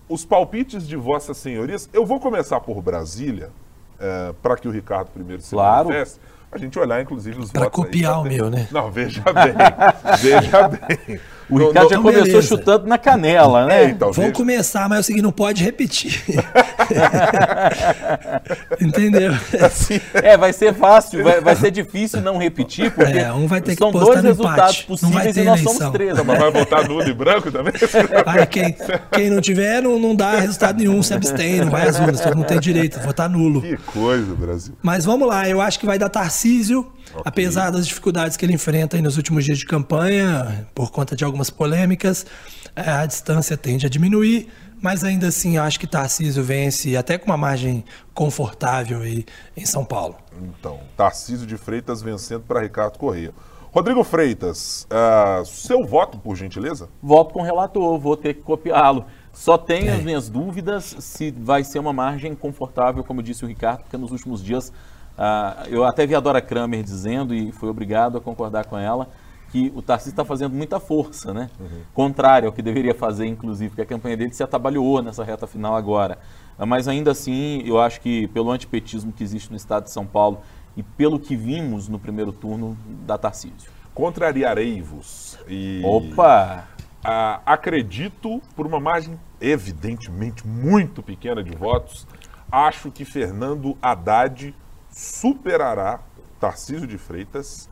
[0.08, 3.50] os palpites de Vossas Senhorias, eu vou começar por Brasília,
[3.98, 5.88] é, para que o Ricardo primeiro se claro.
[5.88, 6.20] manifeste,
[6.52, 7.78] a gente olhar, inclusive, os pra votos.
[7.78, 8.68] Para copiar aí, o meu, né?
[8.70, 9.54] Não, veja bem,
[10.20, 11.20] veja bem.
[11.50, 12.42] O Ricardo no, já começou beleza.
[12.42, 13.84] chutando na canela, né?
[13.84, 16.20] É, então, Vamos começar, mas é o seguinte, não pode repetir.
[18.80, 19.32] Entendeu?
[19.60, 23.60] Assim, é, vai ser fácil, vai, vai, ser difícil não repetir, porque é, um vai
[23.60, 26.14] ter são que dois resultados possíveis e nós somos três.
[26.24, 27.72] Mas vai votar nulo e branco também?
[28.26, 28.76] Aí, quem,
[29.12, 32.36] quem não tiver, não, não dá resultado nenhum, se abstém, não vai às urnas, todo
[32.36, 33.60] mundo tem direito, votar nulo.
[33.60, 34.74] Que coisa, Brasil.
[34.82, 37.22] Mas vamos lá, eu acho que vai dar Tarcísio, Okay.
[37.24, 41.39] Apesar das dificuldades que ele enfrenta nos últimos dias de campanha, por conta de algumas
[41.48, 42.26] polêmicas,
[42.76, 44.48] é, a distância tende a diminuir,
[44.82, 49.24] mas ainda assim acho que Tarcísio vence até com uma margem confortável aí
[49.56, 50.16] em São Paulo.
[50.42, 53.32] Então, Tarcísio de Freitas vencendo para Ricardo Correia.
[53.72, 56.88] Rodrigo Freitas, uh, seu voto, por gentileza?
[57.00, 59.04] Voto com o relator, vou ter que copiá-lo.
[59.32, 59.94] Só tenho é.
[59.94, 64.10] as minhas dúvidas se vai ser uma margem confortável, como disse o Ricardo, porque nos
[64.10, 64.72] últimos dias
[65.16, 69.06] ah, eu até vi a Dora Kramer dizendo, e fui obrigado a concordar com ela,
[69.50, 71.50] que o Tarcísio está fazendo muita força, né?
[71.58, 71.82] Uhum.
[71.92, 75.74] Contrário ao que deveria fazer, inclusive, porque a campanha dele se atabalhou nessa reta final
[75.74, 76.18] agora.
[76.58, 80.40] Mas ainda assim, eu acho que pelo antipetismo que existe no estado de São Paulo
[80.76, 83.70] e pelo que vimos no primeiro turno da Tarcísio.
[83.94, 85.38] Contrariarei-vos.
[85.48, 85.82] E...
[85.84, 86.68] Opa!
[87.02, 92.06] Ah, acredito, por uma margem evidentemente muito pequena de votos,
[92.52, 94.54] acho que Fernando Haddad
[94.90, 96.00] superará
[96.38, 97.68] Tarcísio de Freitas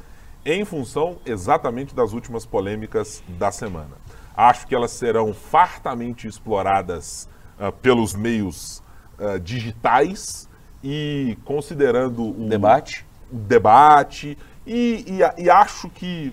[0.48, 3.96] em função exatamente das últimas polêmicas da semana.
[4.34, 8.82] Acho que elas serão fartamente exploradas uh, pelos meios
[9.18, 10.48] uh, digitais
[10.82, 16.32] e considerando o debate, o debate e, e, e acho que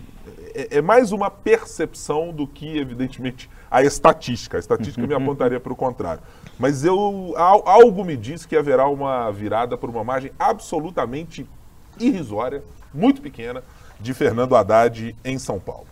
[0.53, 4.57] é, é, mais uma percepção do que, evidentemente, a estatística.
[4.57, 6.21] A estatística me apontaria para o contrário.
[6.57, 11.45] Mas eu algo me diz que haverá uma virada por uma margem absolutamente
[11.99, 13.61] irrisória, muito pequena,
[14.05, 15.87] de Fernando Haddad em São Paulo.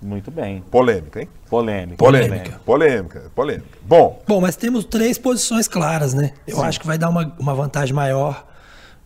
[0.00, 0.62] Muito bem.
[0.70, 1.28] Polêmica, hein?
[1.48, 1.96] Polêmica.
[1.96, 2.60] Polêmica.
[2.64, 3.30] Polêmica.
[3.34, 3.78] Polêmica.
[3.82, 4.22] Bom.
[4.28, 6.34] Bom, mas temos três posições claras, né?
[6.46, 6.64] Eu Sim.
[6.64, 8.46] acho que vai dar uma, uma vantagem maior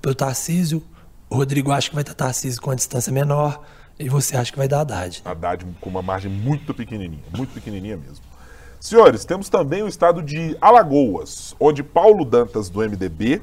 [0.02, 0.82] para o Tarcísio.
[1.30, 3.62] O Rodrigo acha que vai dar Tarcísio com a distância menor.
[3.98, 5.22] E você acha que vai dar Haddad?
[5.24, 7.22] Haddad com uma margem muito pequenininha.
[7.36, 8.24] Muito pequenininha mesmo.
[8.80, 13.42] Senhores, temos também o estado de Alagoas, onde Paulo Dantas, do MDB,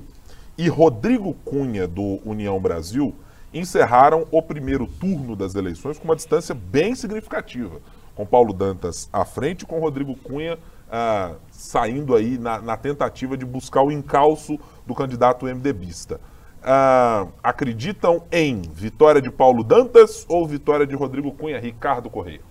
[0.57, 3.15] e Rodrigo Cunha, do União Brasil,
[3.53, 7.79] encerraram o primeiro turno das eleições com uma distância bem significativa,
[8.15, 10.57] com Paulo Dantas à frente e com Rodrigo Cunha
[10.91, 16.19] ah, saindo aí na, na, tentativa de buscar o encalço do candidato MDBista.
[16.63, 22.41] Ah, acreditam em vitória de Paulo Dantas ou vitória de Rodrigo Cunha, Ricardo Correia?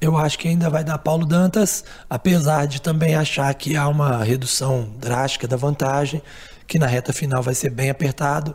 [0.00, 4.22] Eu acho que ainda vai dar Paulo Dantas, apesar de também achar que há uma
[4.22, 6.22] redução drástica da vantagem,
[6.68, 8.54] que na reta final vai ser bem apertado,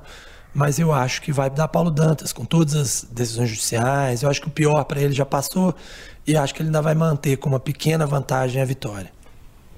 [0.54, 4.22] mas eu acho que vai dar Paulo Dantas com todas as decisões judiciais.
[4.22, 5.74] Eu acho que o pior para ele já passou
[6.28, 9.12] e acho que ele ainda vai manter com uma pequena vantagem a vitória.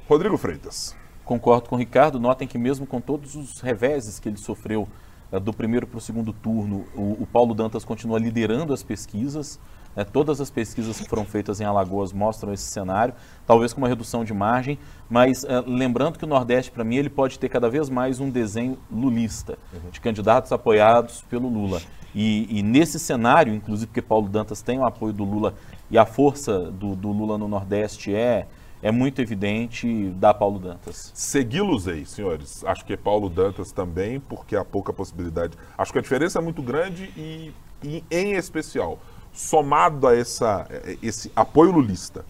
[0.08, 0.96] Rodrigo Freitas.
[1.24, 2.20] Concordo com o Ricardo.
[2.20, 4.88] Notem que mesmo com todos os reveses que ele sofreu
[5.32, 9.60] eh, do primeiro para o segundo turno, o, o Paulo Dantas continua liderando as pesquisas.
[9.96, 10.04] Né?
[10.04, 13.14] Todas as pesquisas que foram feitas em Alagoas mostram esse cenário,
[13.46, 14.78] talvez com uma redução de margem,
[15.10, 18.30] mas uh, lembrando que o Nordeste, para mim, ele pode ter cada vez mais um
[18.30, 19.90] desenho lulista, uhum.
[19.92, 21.82] de candidatos apoiados pelo Lula.
[22.14, 25.54] E, e, nesse cenário, inclusive porque Paulo Dantas tem o apoio do Lula
[25.92, 28.48] e a força do, do Lula no Nordeste é
[28.86, 31.12] é muito evidente da Paulo Dantas.
[31.16, 32.64] Segui-los aí, senhores.
[32.66, 35.58] Acho que é Paulo Dantas também, porque há pouca possibilidade.
[35.76, 37.52] Acho que a diferença é muito grande e,
[37.84, 39.00] e em especial,
[39.36, 40.68] somado a essa,
[41.04, 42.26] esse apoio lulista,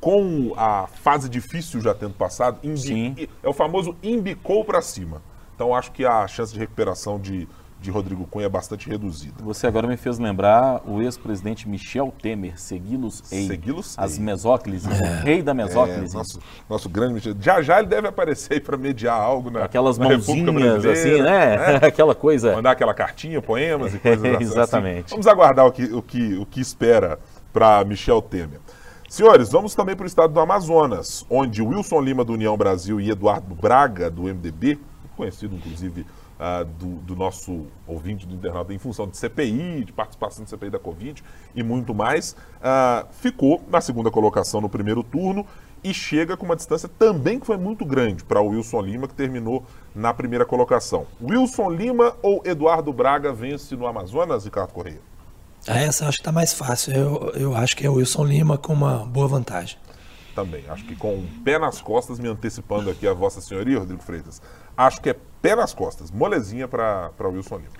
[0.00, 5.22] com a fase difícil já tendo passado, imbi, é o famoso imbicou para cima.
[5.54, 7.48] Então acho que a chance de recuperação de
[7.80, 9.34] de Rodrigo Cunha é bastante reduzida.
[9.42, 13.46] Você agora me fez lembrar o ex-presidente Michel Temer, Seguilos Ei.
[13.46, 15.02] Seguilos As mesóclises, é.
[15.02, 16.14] o rei da mesóclise.
[16.14, 17.34] É, nosso, nosso grande Michel.
[17.40, 21.80] Já já ele deve aparecer aí para mediar algo na Aquelas na mãozinhas assim, né?
[21.82, 21.86] É.
[21.88, 22.54] Aquela coisa.
[22.54, 24.44] Mandar aquela cartinha, poemas e coisas assim.
[24.44, 25.10] Exatamente.
[25.10, 27.18] Vamos aguardar o que, o que, o que espera
[27.52, 28.60] para Michel Temer.
[29.08, 33.10] Senhores, vamos também para o estado do Amazonas, onde Wilson Lima do União Brasil e
[33.10, 34.78] Eduardo Braga do MDB,
[35.16, 36.06] conhecido inclusive
[36.40, 40.70] uh, do, do, nosso ouvinte do internauta em função de CPI, de participação de CPI
[40.70, 41.22] da Covid
[41.54, 45.46] e muito mais, uh, ficou na segunda colocação no primeiro turno
[45.84, 49.14] e chega com uma distância também que foi muito grande para o Wilson Lima, que
[49.14, 51.06] terminou na primeira colocação.
[51.22, 55.00] Wilson Lima ou Eduardo Braga vence no Amazonas, Ricardo Correia?
[55.66, 56.92] Ah, essa acho que está mais fácil.
[56.94, 59.78] Eu, eu acho que é o Wilson Lima com uma boa vantagem.
[60.34, 60.64] Também.
[60.68, 64.40] Acho que com o pé nas costas, me antecipando aqui a Vossa Senhoria, Rodrigo Freitas,
[64.76, 67.70] acho que é pé nas costas, molezinha para Wilson Lima.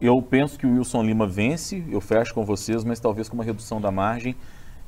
[0.00, 3.44] Eu penso que o Wilson Lima vence, eu fecho com vocês, mas talvez com uma
[3.44, 4.36] redução da margem,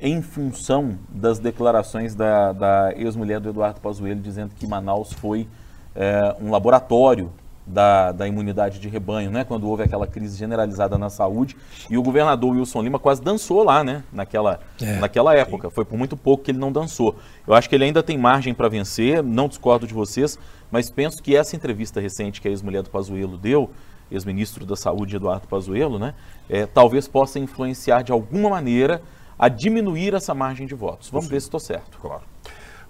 [0.01, 5.49] em função das declarações da, da ex-mulher do Eduardo Pazuello, dizendo que Manaus foi
[5.95, 7.33] é, um laboratório
[7.69, 9.45] da, da imunidade de rebanho, né?
[9.45, 11.57] quando houve aquela crise generalizada na saúde.
[11.91, 14.03] E o governador Wilson Lima quase dançou lá, né?
[14.13, 15.69] naquela, é, naquela época.
[15.69, 15.75] Sim.
[15.75, 17.17] Foi por muito pouco que ele não dançou.
[17.47, 20.39] Eu acho que ele ainda tem margem para vencer, não discordo de vocês,
[20.71, 23.71] mas penso que essa entrevista recente que a ex-mulher do Pazuello deu,
[24.11, 26.15] ex-ministro da Saúde Eduardo Pazuello, né?
[26.49, 29.03] É, talvez possa influenciar de alguma maneira
[29.39, 31.11] a diminuir essa margem de votos.
[31.11, 31.33] Vamos Sim.
[31.33, 31.99] ver se estou certo.
[31.99, 32.23] Claro.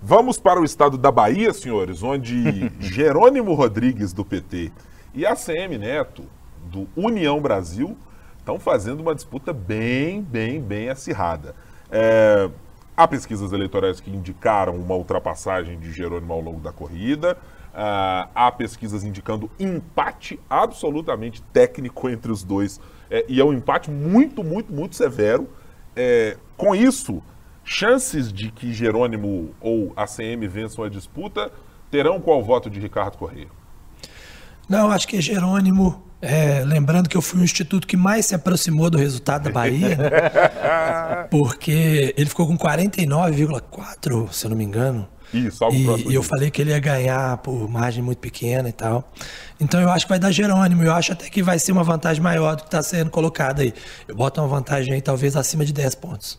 [0.01, 4.71] Vamos para o estado da Bahia, senhores, onde Jerônimo Rodrigues, do PT,
[5.13, 6.23] e ACM Neto,
[6.67, 7.97] do União Brasil,
[8.39, 11.53] estão fazendo uma disputa bem, bem, bem acirrada.
[11.91, 12.49] É,
[12.97, 17.37] há pesquisas eleitorais que indicaram uma ultrapassagem de Jerônimo ao longo da corrida.
[17.69, 22.81] Uh, há pesquisas indicando empate absolutamente técnico entre os dois.
[23.11, 25.49] É, e é um empate muito, muito, muito severo.
[25.97, 27.21] É, com isso,
[27.69, 31.53] chances de que Jerônimo ou ACM vençam a disputa
[31.91, 33.49] terão qual voto de Ricardo Correia?
[34.69, 36.03] Não, acho que é Jerônimo.
[36.21, 39.97] É, lembrando que eu fui o instituto que mais se aproximou do resultado da Bahia,
[39.97, 40.11] né?
[41.31, 45.09] porque ele ficou com 49,4, se eu não me engano.
[45.33, 48.73] Isso, algo e, e eu falei que ele ia ganhar por margem muito pequena e
[48.73, 49.13] tal.
[49.61, 50.83] Então eu acho que vai dar Jerônimo.
[50.83, 53.73] Eu acho até que vai ser uma vantagem maior do que está sendo colocada aí.
[54.09, 56.39] Eu boto uma vantagem aí talvez acima de 10 pontos.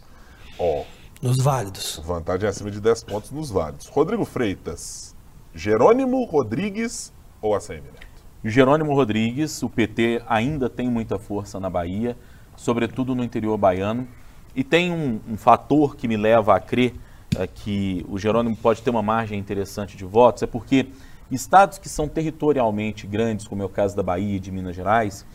[0.57, 0.85] Ó, oh,
[1.21, 2.01] nos válidos.
[2.05, 3.87] Vantagem acima de 10 pontos nos válidos.
[3.87, 5.15] Rodrigo Freitas,
[5.53, 8.07] Jerônimo Rodrigues ou ACM Neto?
[8.43, 12.17] Jerônimo Rodrigues, o PT ainda tem muita força na Bahia,
[12.55, 14.07] sobretudo no interior baiano.
[14.55, 16.95] E tem um, um fator que me leva a crer
[17.37, 20.87] é, que o Jerônimo pode ter uma margem interessante de votos, é porque
[21.29, 25.25] estados que são territorialmente grandes, como é o caso da Bahia e de Minas Gerais,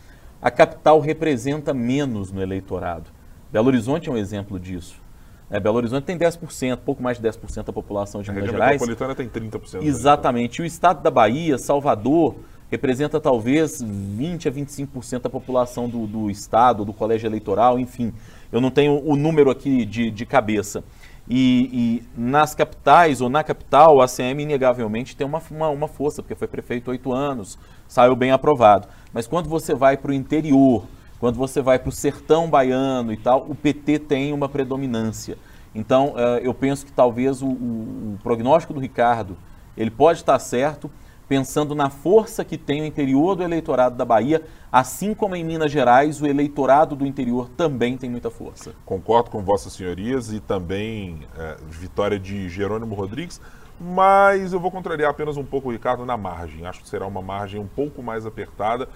[0.41, 3.09] a capital representa menos no eleitorado.
[3.51, 5.04] Belo Horizonte é um exemplo disso.
[5.49, 8.81] É, Belo Horizonte tem 10%, pouco mais de 10% da população de a Minas Gerais.
[8.81, 9.83] A metropolitana tem 30%.
[9.83, 10.59] Exatamente.
[10.59, 12.35] E o estado da Bahia, Salvador,
[12.69, 18.11] representa talvez 20 a 25% da população do, do estado, do colégio eleitoral, enfim.
[18.51, 20.83] Eu não tenho o número aqui de, de cabeça.
[21.27, 26.21] E, e, nas capitais, ou na capital, a ACM inegavelmente tem uma, uma, uma força,
[26.21, 28.87] porque foi prefeito oito anos, saiu bem aprovado.
[29.11, 30.85] Mas quando você vai para o interior,
[31.19, 35.37] quando você vai para o sertão baiano e tal, o PT tem uma predominância.
[35.73, 39.37] Então, uh, eu penso que talvez o, o, o, prognóstico do Ricardo,
[39.75, 40.89] ele pode estar certo,
[41.27, 45.71] pensando na força que tem o interior do eleitorado da Bahia, assim como em Minas
[45.71, 48.73] Gerais, o eleitorado do interior também tem muita força.
[48.85, 53.41] Concordo com vossas senhorias e também é, vitória de Jerônimo Rodrigues,
[53.79, 56.65] mas eu vou contrariar apenas um pouco o Ricardo na margem.
[56.65, 58.87] Acho que será uma margem um pouco mais apertada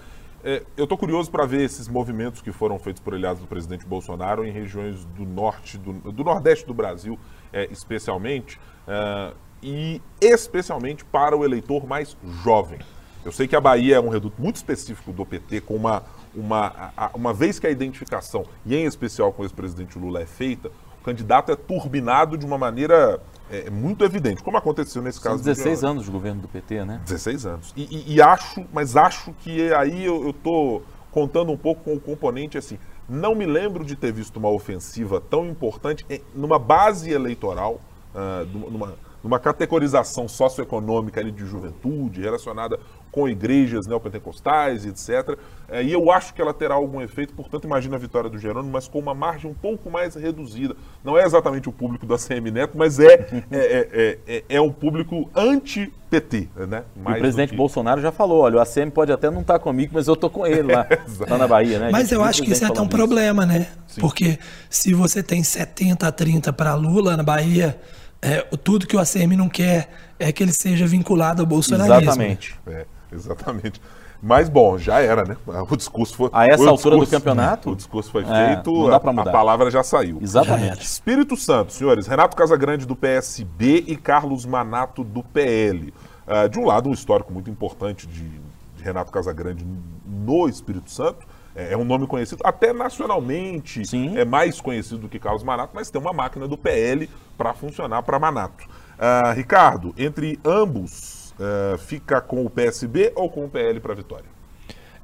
[0.42, 3.84] é, eu estou curioso para ver esses movimentos que foram feitos por aliados do presidente
[3.84, 7.18] Bolsonaro em regiões do norte, do, do nordeste do Brasil,
[7.52, 12.78] é, especialmente, é, e especialmente para o eleitor mais jovem.
[13.22, 16.02] Eu sei que a Bahia é um reduto muito específico do PT, com uma,
[16.34, 20.70] uma, uma vez que a identificação, e em especial com o ex-presidente Lula, é feita,
[21.00, 25.32] o candidato é turbinado de uma maneira é, é, muito evidente, como aconteceu nesse São
[25.32, 25.44] caso.
[25.44, 27.00] 16 anos de governo do PT, né?
[27.04, 27.74] 16 anos.
[27.76, 32.00] E, e, e acho, mas acho que aí eu estou contando um pouco com o
[32.00, 32.78] componente assim.
[33.08, 37.80] Não me lembro de ter visto uma ofensiva tão importante numa base eleitoral,
[38.14, 42.78] uh, numa, numa categorização socioeconômica ali de juventude, relacionada
[43.10, 45.36] com igrejas neopentecostais, etc.
[45.68, 48.72] É, e eu acho que ela terá algum efeito, portanto, imagina a vitória do Jerônimo,
[48.72, 50.76] mas com uma margem um pouco mais reduzida.
[51.04, 53.14] Não é exatamente o público do ACM Neto, mas é,
[53.50, 56.48] é, é, é, é um público anti-PT.
[56.68, 56.84] Né?
[56.96, 57.56] Mais o presidente que...
[57.56, 60.46] Bolsonaro já falou: olha, o ACM pode até não estar comigo, mas eu estou com
[60.46, 60.86] ele lá,
[61.28, 61.78] lá na Bahia.
[61.78, 61.90] Né?
[61.90, 63.68] Mas eu acho que isso é até um problema, né?
[63.86, 64.00] Sim.
[64.00, 67.78] Porque se você tem 70 a 30 para Lula na Bahia,
[68.22, 72.00] é, tudo que o ACM não quer é que ele seja vinculado ao bolsonarismo.
[72.00, 72.60] Exatamente.
[72.66, 72.86] É.
[73.12, 73.80] Exatamente.
[74.22, 75.36] Mas, bom, já era, né?
[75.46, 76.30] O discurso foi.
[76.32, 77.70] A essa altura discurso, do campeonato?
[77.70, 80.18] O discurso foi é, feito, a, a, palavra já saiu.
[80.20, 80.84] Exatamente.
[80.84, 82.06] Espírito Santo, senhores.
[82.06, 85.88] Renato Casagrande do PSB e Carlos Manato do PL.
[85.88, 85.92] Uh,
[86.26, 88.28] ah, de um lado, um histórico muito importante de,
[88.76, 89.66] de Renato Casagrande
[90.06, 91.26] no Espírito Santo.
[91.54, 94.16] É, é um nome conhecido, até nacionalmente Sim.
[94.16, 98.02] é mais conhecido do que Carlos Manato, mas tem uma máquina do PL para funcionar
[98.02, 98.64] para Manato.
[98.64, 103.96] Uh, Ricardo, entre ambos, Uh, fica com o PSB ou com o PL para a
[103.96, 104.26] vitória?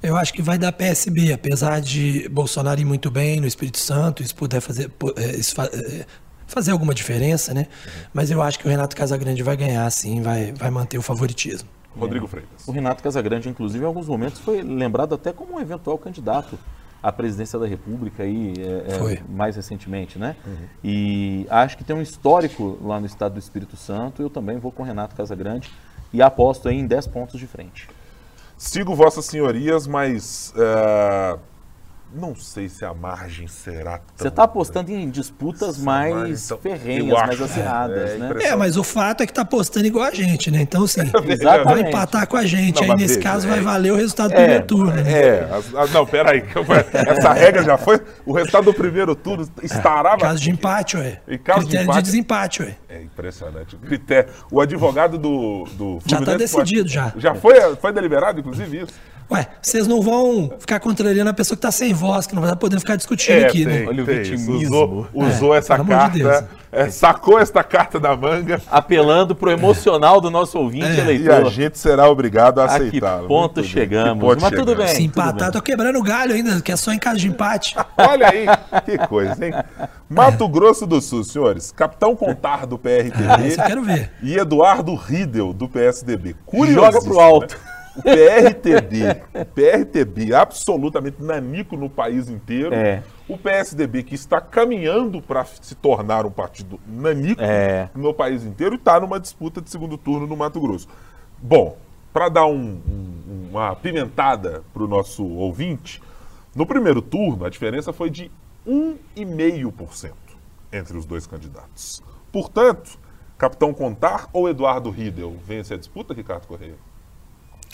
[0.03, 4.21] Eu acho que vai dar PSB, apesar de Bolsonaro ir muito bem no Espírito Santo,
[4.21, 5.55] isso puder fazer, eh, isso
[6.45, 7.61] fazer alguma diferença, né?
[7.61, 7.91] Uhum.
[8.13, 11.67] Mas eu acho que o Renato Casagrande vai ganhar, sim, vai, vai manter o favoritismo.
[11.97, 12.29] Rodrigo é.
[12.29, 12.67] Freitas.
[12.67, 16.57] O Renato Casagrande, inclusive, em alguns momentos foi lembrado até como um eventual candidato
[17.01, 20.35] à presidência da República aí, é, é, mais recentemente, né?
[20.45, 20.55] Uhum.
[20.83, 24.21] E acho que tem um histórico lá no estado do Espírito Santo.
[24.21, 25.71] Eu também vou com o Renato Casagrande
[26.11, 27.87] e aposto aí em 10 pontos de frente.
[28.57, 31.39] Sigo vossas senhorias, mas uh,
[32.13, 34.15] não sei se a margem será tão...
[34.15, 38.33] Você está apostando em disputas mais então, ferrenhas, mais acirradas, é, né?
[38.43, 40.61] É, mas o fato é que está apostando igual a gente, né?
[40.61, 41.01] Então, assim,
[41.65, 42.81] vai empatar com a gente.
[42.81, 44.91] Não, Aí, nesse caso, é, vai valer o resultado do é, primeiro turno.
[44.91, 45.03] Né?
[45.11, 45.47] É,
[45.93, 46.43] não, peraí.
[46.93, 48.01] Essa regra já foi...
[48.25, 50.13] O resultado do primeiro turno estará...
[50.13, 51.21] É, caso de empate, ué.
[51.27, 52.77] Em caso Critério de, empate, de desempate, ué.
[52.89, 53.75] É impressionante.
[53.75, 54.31] O critério...
[54.49, 57.11] O advogado do, do Já está decidido, já.
[57.17, 58.93] Já foi, foi deliberado, inclusive, isso?
[59.29, 62.55] Ué, vocês não vão ficar contrariando a pessoa que está sem voz, que não vai
[62.55, 63.85] poder ficar discutindo é, aqui, tem, né?
[63.87, 64.55] Olha o vitimismo.
[64.55, 66.23] Usou, usou é, essa carta, de
[66.71, 68.61] é, sacou esta carta da manga.
[68.69, 70.99] Apelando para o emocional do nosso ouvinte é.
[70.99, 71.41] eleitor.
[71.41, 73.21] E a gente será obrigado a aceitar.
[73.21, 74.23] Que ponto Muito chegamos.
[74.23, 74.87] Que ponto Mas tudo bem.
[74.87, 77.75] Se empatar, tô quebrando o galho ainda, que é só em caso de empate.
[77.97, 78.45] Olha aí,
[78.85, 79.53] que coisa, hein?
[80.09, 81.71] Mato Grosso do Sul, senhores.
[81.71, 83.25] Capitão Contar do PRTB.
[83.29, 84.11] Ah, isso eu quero ver.
[84.21, 86.35] E Eduardo Riedel do PSDB.
[86.73, 87.57] Joga pro alto.
[87.97, 89.23] O PRTB,
[89.55, 92.73] PRTB absolutamente nanico no país inteiro.
[92.73, 93.03] É.
[93.27, 97.89] O PSDB, que está caminhando para se tornar um partido nanico é.
[97.95, 100.87] no país inteiro, está numa disputa de segundo turno no Mato Grosso.
[101.41, 101.77] Bom,
[102.13, 106.01] para dar um, um, uma pimentada para o nosso ouvinte,
[106.55, 108.31] no primeiro turno a diferença foi de
[108.67, 110.13] 1,5%
[110.71, 112.01] entre os dois candidatos.
[112.31, 112.99] Portanto,
[113.37, 116.75] Capitão Contar ou Eduardo Riedel vence a disputa, Ricardo Correia?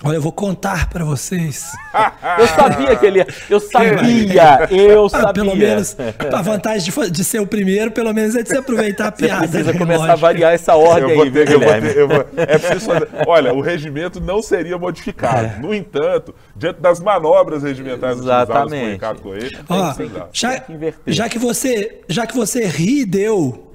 [0.01, 1.71] Olha, eu vou contar para vocês.
[2.39, 3.27] eu sabia que ele ia.
[3.49, 5.29] Eu sabia, eu sabia.
[5.29, 5.95] Ah, pelo menos,
[6.32, 9.47] a vantagem de, de, ser o primeiro, pelo menos, é de se aproveitar a piada.
[9.47, 10.13] Você precisa começar lógica.
[10.13, 13.53] a variar essa ordem aí, ter, eu vou ter, eu vou, é preciso fazer, Olha,
[13.53, 15.45] o regimento não seria modificado.
[15.45, 15.60] É.
[15.60, 19.93] No entanto, diante das manobras regimentares utilizadas por Ricardo Coelho, Ó,
[20.34, 23.69] já, que já, que você, já que você ri deu...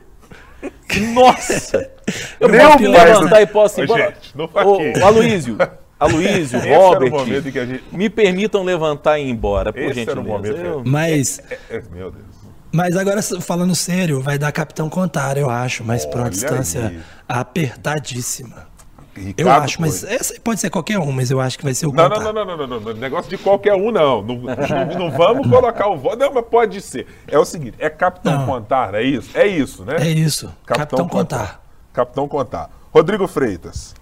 [1.14, 1.90] Nossa!
[2.40, 4.04] Eu Meu posso levantar e posso ir embora.
[4.06, 5.58] Gente, não Ô, Aloysio,
[5.98, 7.84] Aloysio, Robert, gente...
[7.90, 10.48] me permitam levantar e ir embora, por Esse gentileza.
[10.48, 10.82] Eu...
[10.84, 12.24] Mas, é, é, meu Deus.
[12.70, 17.00] Mas agora, falando sério, vai dar Capitão Contar, eu acho, mas para uma distância aí.
[17.26, 18.68] apertadíssima.
[19.16, 21.86] Ricardo eu acho, mas essa pode ser qualquer um, mas eu acho que vai ser
[21.86, 24.22] o não, não, não, não, não, não, não, Negócio de qualquer um, não.
[24.22, 26.18] Não, não, não vamos colocar o voto.
[26.18, 27.06] Não, mas pode ser.
[27.26, 28.46] É o seguinte, é Capitão não.
[28.46, 29.36] Contar, é isso?
[29.36, 29.96] É isso, né?
[29.98, 30.46] É isso.
[30.64, 31.38] Capitão, Capitão Contar.
[31.38, 31.62] Contar.
[31.92, 32.70] Capitão Contar.
[32.92, 33.94] Rodrigo Freitas.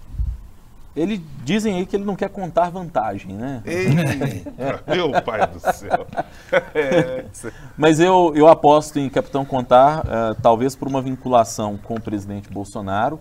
[0.97, 3.61] Ele dizem aí que ele não quer contar vantagem, né?
[3.63, 6.07] Eita, meu pai do céu.
[6.73, 7.25] É.
[7.77, 12.49] Mas eu, eu aposto em Capitão Contar, uh, talvez por uma vinculação com o presidente
[12.49, 13.19] Bolsonaro.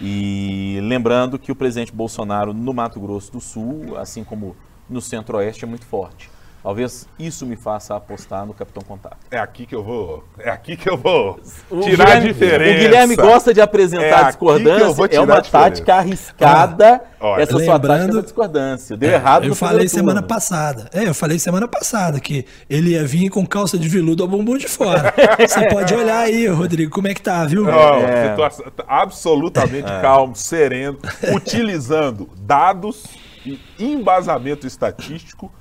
[0.00, 4.56] E lembrando que o presidente Bolsonaro no Mato Grosso do Sul, assim como
[4.90, 6.28] no Centro-Oeste, é muito forte.
[6.64, 9.18] Talvez isso me faça apostar no Capitão Contar.
[9.30, 10.24] É aqui que eu vou.
[10.38, 11.38] É aqui que eu vou
[11.82, 12.70] tirar Guilherme, a diferença.
[12.70, 15.08] O Guilherme gosta de apresentar é discordância.
[15.10, 18.96] É uma tática arriscada ah, essa sua tática da discordância.
[18.96, 20.34] Deu é, errado Eu falei semana turno.
[20.34, 20.88] passada.
[20.94, 24.56] É, eu falei semana passada que ele ia vir com calça de veludo ao bumbum
[24.56, 25.12] de fora.
[25.38, 27.64] Você pode olhar aí, Rodrigo, como é que tá, viu?
[27.64, 28.30] Não, é.
[28.30, 30.00] situação absolutamente é.
[30.00, 30.98] calmo, sereno,
[31.30, 33.04] utilizando dados
[33.44, 35.52] e embasamento estatístico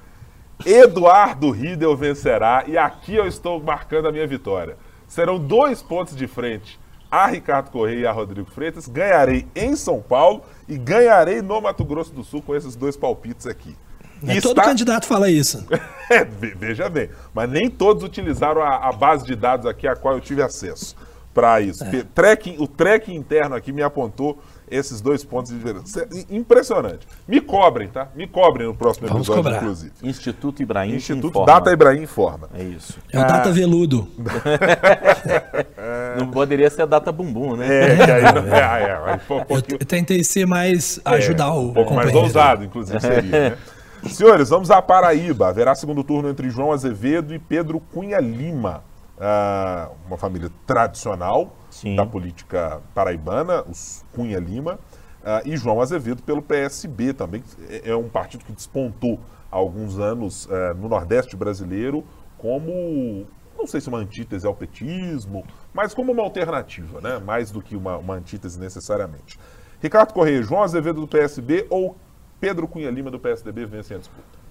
[0.65, 4.77] Eduardo Riedel vencerá e aqui eu estou marcando a minha vitória.
[5.07, 6.79] Serão dois pontos de frente
[7.13, 11.85] a Ricardo Correia e a Rodrigo Freitas, ganharei em São Paulo e ganharei no Mato
[11.85, 13.77] Grosso do Sul com esses dois palpites aqui.
[14.25, 15.63] É, todo candidato fala isso.
[16.09, 20.15] é, veja bem, mas nem todos utilizaram a, a, base de dados aqui a qual
[20.15, 20.95] eu tive acesso
[21.31, 21.83] para isso.
[21.83, 22.03] É.
[22.15, 26.01] Tracking, o tracking interno aqui me apontou esses dois pontos de diferença.
[26.01, 27.07] É impressionante.
[27.27, 28.09] Me cobrem, tá?
[28.15, 29.61] Me cobrem no próximo Vamos episódio, cobrar.
[29.61, 29.93] inclusive.
[30.03, 31.45] Instituto Ibrahim Instituto informa.
[31.45, 32.49] Data Ibrahim informa.
[32.53, 32.97] É isso.
[33.11, 33.25] É o ah.
[33.25, 34.07] Data Veludo.
[36.17, 37.67] Não poderia ser a Data Bumbum, né?
[37.67, 39.77] É, é, é, é, um pouquinho...
[39.79, 41.69] Eu tentei ser mais ajudar o.
[41.69, 43.57] Um pouco mais ousado, inclusive, seria, né?
[44.09, 45.47] Senhores, vamos à Paraíba.
[45.47, 48.83] Haverá segundo turno entre João Azevedo e Pedro Cunha Lima.
[49.17, 51.95] Uh, uma família tradicional Sim.
[51.95, 57.43] da política paraibana, os Cunha Lima, uh, e João Azevedo pelo PSB também.
[57.67, 59.19] É, é um partido que despontou
[59.51, 62.03] há alguns anos uh, no Nordeste brasileiro
[62.37, 63.25] como,
[63.57, 67.17] não sei se uma antítese ao petismo, mas como uma alternativa, né?
[67.17, 69.39] mais do que uma, uma antítese necessariamente.
[69.81, 71.97] Ricardo Correia, João Azevedo do PSB ou
[72.39, 74.43] Pedro Cunha Lima do PSDB vencem a disputa?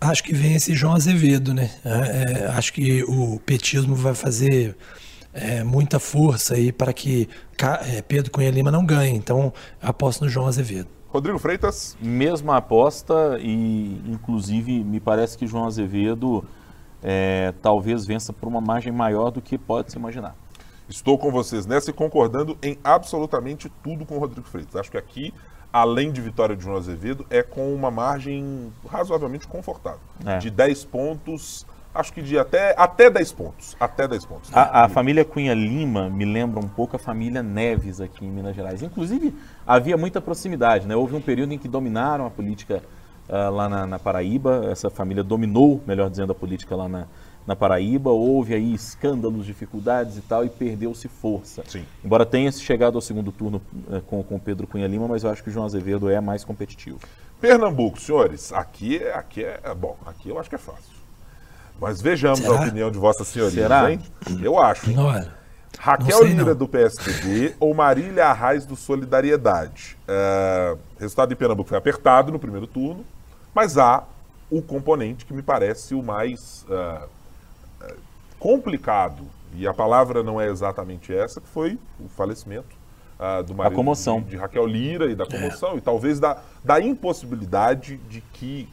[0.00, 1.70] Acho que vence João Azevedo, né?
[1.84, 4.76] É, é, acho que o petismo vai fazer
[5.32, 7.28] é, muita força aí para que
[7.86, 9.16] é, Pedro Cunha Lima não ganhe.
[9.16, 10.88] Então, aposto no João Azevedo.
[11.08, 11.96] Rodrigo Freitas?
[12.00, 16.44] Mesma aposta e, inclusive, me parece que João Azevedo
[17.02, 20.36] é, talvez vença por uma margem maior do que pode se imaginar.
[20.88, 24.76] Estou com vocês nessa e concordando em absolutamente tudo com o Rodrigo Freitas.
[24.76, 25.32] Acho que aqui
[25.72, 30.00] além de vitória de João Azevedo, é com uma margem razoavelmente confortável.
[30.24, 30.38] É.
[30.38, 33.76] De 10 pontos, acho que de até, até 10 pontos.
[33.78, 34.50] Até 10 pontos.
[34.54, 38.54] A, a, família Cunha Lima me lembra um pouco a família Neves aqui em Minas
[38.54, 38.82] Gerais.
[38.82, 39.34] Inclusive,
[39.66, 40.86] havia muita proximidade.
[40.86, 40.94] Né?
[40.94, 42.82] Houve um período em que dominaram a política
[43.28, 44.68] uh, lá na, na Paraíba.
[44.70, 47.06] Essa família dominou, melhor dizendo, a política lá na,
[47.46, 51.62] na Paraíba, houve aí escândalos, dificuldades e tal, e perdeu-se força.
[51.66, 51.84] Sim.
[52.04, 53.60] Embora tenha se chegado ao segundo turno
[53.90, 56.44] eh, com, com Pedro Cunha Lima, mas eu acho que o João Azevedo é mais
[56.44, 57.00] competitivo.
[57.40, 60.99] Pernambuco, senhores, aqui, é, aqui é bom, aqui eu acho que é fácil.
[61.80, 62.52] Mas vejamos Será?
[62.52, 63.90] a opinião de Vossa Senhoria, Será?
[63.90, 64.00] hein?
[64.42, 64.90] Eu acho.
[64.92, 65.26] Não é.
[65.78, 66.54] Raquel sei, Lira não.
[66.54, 69.96] do PSDB ou Marília Arraes do Solidariedade.
[70.06, 73.04] É, resultado em Pernambuco foi apertado no primeiro turno,
[73.54, 74.04] mas há
[74.50, 77.08] o componente que me parece o mais uh,
[78.38, 79.22] complicado,
[79.54, 82.76] e a palavra não é exatamente essa, que foi o falecimento
[83.18, 84.20] uh, do marido comoção.
[84.20, 85.76] De, de, Raquel Lira e da comoção, é.
[85.76, 88.68] e talvez da, da impossibilidade de que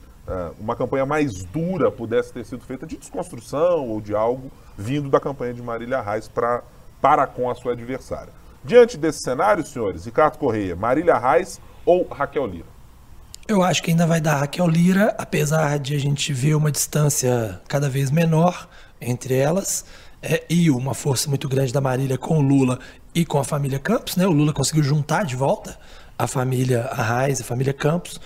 [0.59, 5.19] uma campanha mais dura pudesse ter sido feita de desconstrução ou de algo vindo da
[5.19, 6.63] campanha de Marília Reis pra,
[7.01, 8.33] para com a sua adversária.
[8.63, 12.77] Diante desse cenário, senhores, Ricardo Correia, Marília Reis ou Raquel Lira?
[13.47, 17.61] Eu acho que ainda vai dar Raquel Lira, apesar de a gente ver uma distância
[17.67, 18.67] cada vez menor
[18.99, 19.85] entre elas.
[20.21, 22.79] É, e uma força muito grande da Marília com o Lula
[23.13, 24.17] e com a família Campos.
[24.17, 24.25] Né?
[24.25, 25.77] O Lula conseguiu juntar de volta
[26.17, 28.19] a família Arraes, a família Campos,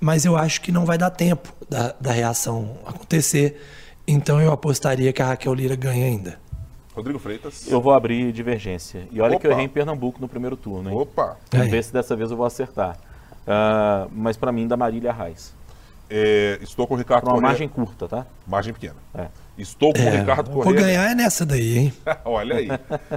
[0.00, 3.60] mas eu acho que não vai dar tempo da, da reação acontecer.
[4.06, 6.38] Então eu apostaria que a Raquel Lira ganha ainda.
[6.94, 7.70] Rodrigo Freitas.
[7.70, 9.06] Eu vou abrir divergência.
[9.12, 9.40] E olha Opa.
[9.40, 10.90] que eu errei em Pernambuco no primeiro turno.
[10.90, 10.96] Hein?
[10.96, 11.36] Opa!
[11.52, 12.98] Vamos ver se dessa vez eu vou acertar.
[13.42, 15.54] Uh, mas para mim, da Marília Arraes.
[16.08, 17.48] É, estou com o Ricardo Uma Correia.
[17.48, 18.26] margem curta, tá?
[18.46, 18.96] Margem pequena.
[19.14, 19.28] É.
[19.60, 20.64] Estou com é, o Ricardo Correia.
[20.64, 21.92] Vou ganhar é nessa daí, hein?
[22.24, 22.68] Olha aí.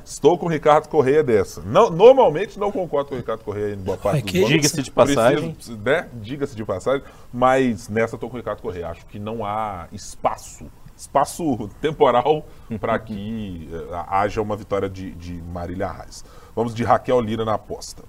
[0.03, 1.61] Estou com o Ricardo Correia dessa.
[1.61, 4.45] Não, normalmente não concordo com o Ricardo Correia em boa parte dos que...
[4.45, 5.55] Diga-se de passagem.
[5.83, 6.07] né?
[6.13, 7.03] Diga-se de passagem.
[7.31, 8.89] Mas nessa estou com o Ricardo Correia.
[8.89, 10.65] Acho que não há espaço,
[10.97, 12.45] espaço temporal
[12.79, 16.25] para que uh, haja uma vitória de, de Marília Arraes.
[16.55, 18.03] Vamos de Raquel Lira na aposta.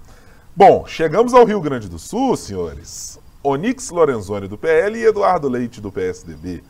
[0.55, 3.19] Bom, chegamos ao Rio Grande do Sul, senhores.
[3.45, 6.63] Onix Lorenzoni do PL e Eduardo Leite do PSDB.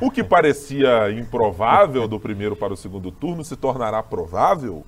[0.00, 4.84] O que parecia improvável do primeiro para o segundo turno se tornará provável?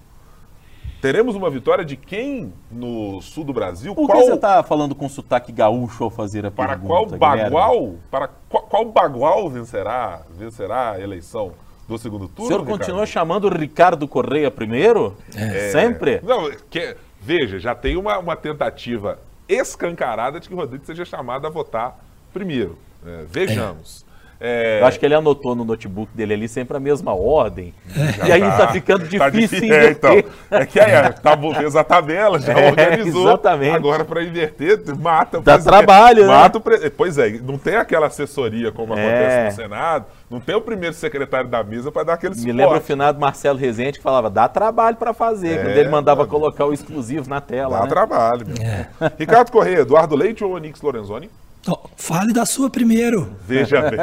[1.01, 3.93] Teremos uma vitória de quem no sul do Brasil?
[3.93, 4.25] Por que qual...
[4.25, 6.87] você está falando com sotaque gaúcho ao fazer a para pergunta?
[6.87, 11.55] Qual bagual, para qual, qual bagual vencerá, vencerá a eleição
[11.89, 12.45] do segundo turno?
[12.45, 12.79] O senhor Ricardo?
[12.79, 15.17] continua chamando Ricardo Correia primeiro?
[15.35, 15.71] É.
[15.71, 16.21] Sempre?
[16.23, 21.49] Não, que, veja, já tem uma, uma tentativa escancarada de que o Rodrigo seja chamado
[21.49, 21.99] a votar
[22.33, 22.79] primeiro.
[23.05, 24.07] É, vejamos.
[24.09, 24.12] É.
[24.45, 24.81] É...
[24.81, 27.73] Eu acho que ele anotou no notebook dele ali sempre a mesma ordem.
[27.97, 28.27] É.
[28.27, 31.77] E aí tá, tá ficando tá difícil tá é, então, é que aí tá, fez
[31.77, 33.29] a tabela, já é, organizou.
[33.29, 33.77] Exatamente.
[33.77, 35.41] Agora para inverter, mata.
[35.41, 36.65] Dá trabalho, mata né?
[36.65, 36.91] Pre...
[36.91, 39.45] Pois é, não tem aquela assessoria como acontece é.
[39.45, 40.07] no Senado.
[40.29, 42.53] Não tem o primeiro secretário da mesa para dar aquele suporte.
[42.53, 46.27] Me lembra o finado Marcelo Rezende que falava, dá trabalho para fazer, quando ele mandava
[46.27, 47.77] colocar o exclusivo na tela.
[47.77, 47.89] Dá né?
[47.89, 49.11] trabalho, meu.
[49.17, 51.31] Ricardo Correia, Eduardo Leite ou Onix Lorenzoni?
[51.97, 53.37] Fale da sua primeiro.
[53.47, 53.99] Veja bem.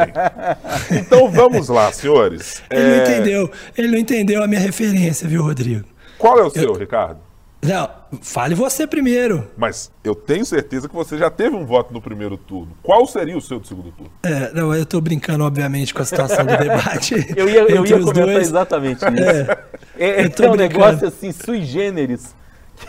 [0.99, 2.63] Então vamos lá, senhores.
[2.69, 2.95] Ele é...
[2.95, 3.51] não entendeu.
[3.77, 5.85] Ele não entendeu a minha referência, viu, Rodrigo?
[6.17, 6.73] Qual é o seu, eu...
[6.73, 7.29] Ricardo?
[7.61, 7.89] Não,
[8.21, 9.45] fale você primeiro.
[9.57, 12.71] Mas eu tenho certeza que você já teve um voto no primeiro turno.
[12.81, 14.11] Qual seria o seu do segundo turno?
[14.23, 17.15] É, não, eu estou brincando, obviamente, com a situação do debate.
[17.35, 18.47] eu ia, eu ia comentar dois.
[18.47, 19.51] exatamente isso.
[19.97, 22.37] É, é, é um negócio assim, sui generis.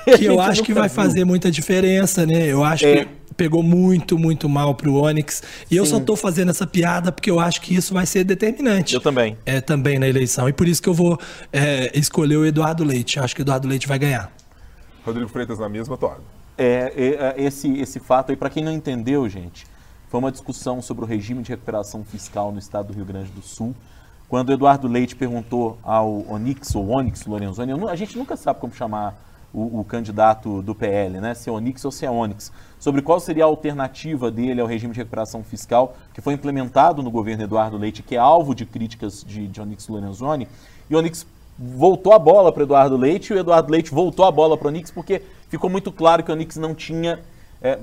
[0.05, 0.95] Que, que eu acho que vai viu.
[0.95, 2.47] fazer muita diferença, né?
[2.47, 3.05] Eu acho é.
[3.05, 5.43] que pegou muito, muito mal para o Onyx.
[5.67, 5.77] E Sim.
[5.77, 8.95] eu só estou fazendo essa piada porque eu acho que isso vai ser determinante.
[8.95, 9.37] Eu também.
[9.47, 10.49] É, também na eleição.
[10.49, 11.19] E por isso que eu vou
[11.53, 13.19] é, escolher o Eduardo Leite.
[13.19, 14.33] Acho que o Eduardo Leite vai ganhar.
[15.05, 16.21] Rodrigo Freitas na mesma toada.
[16.57, 19.67] É, é, é, esse, esse fato aí, para quem não entendeu, gente,
[20.09, 23.41] foi uma discussão sobre o regime de recuperação fiscal no estado do Rio Grande do
[23.41, 23.75] Sul.
[24.29, 28.75] Quando o Eduardo Leite perguntou ao Onix, ou Onyx Lorenzoni, a gente nunca sabe como
[28.75, 29.19] chamar
[29.53, 31.35] o, o, candidato do PL, né?
[31.35, 34.93] Se é Onix ou se é Onyx, sobre qual seria a alternativa dele ao regime
[34.93, 39.25] de recuperação fiscal que foi implementado no governo Eduardo Leite, que é alvo de críticas
[39.25, 40.49] de, de Onyx Lorenzoni.
[40.89, 41.27] E Onyx
[41.59, 44.69] voltou a bola para Eduardo Leite e o Eduardo Leite voltou a bola para o
[44.69, 47.21] Onix porque ficou muito claro que o Onix não tinha,
[47.61, 47.79] é,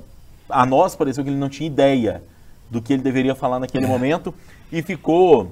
[0.50, 2.24] a nós pareceu que ele não tinha ideia
[2.70, 3.88] do que ele deveria falar naquele é.
[3.88, 4.34] momento
[4.72, 5.52] e ficou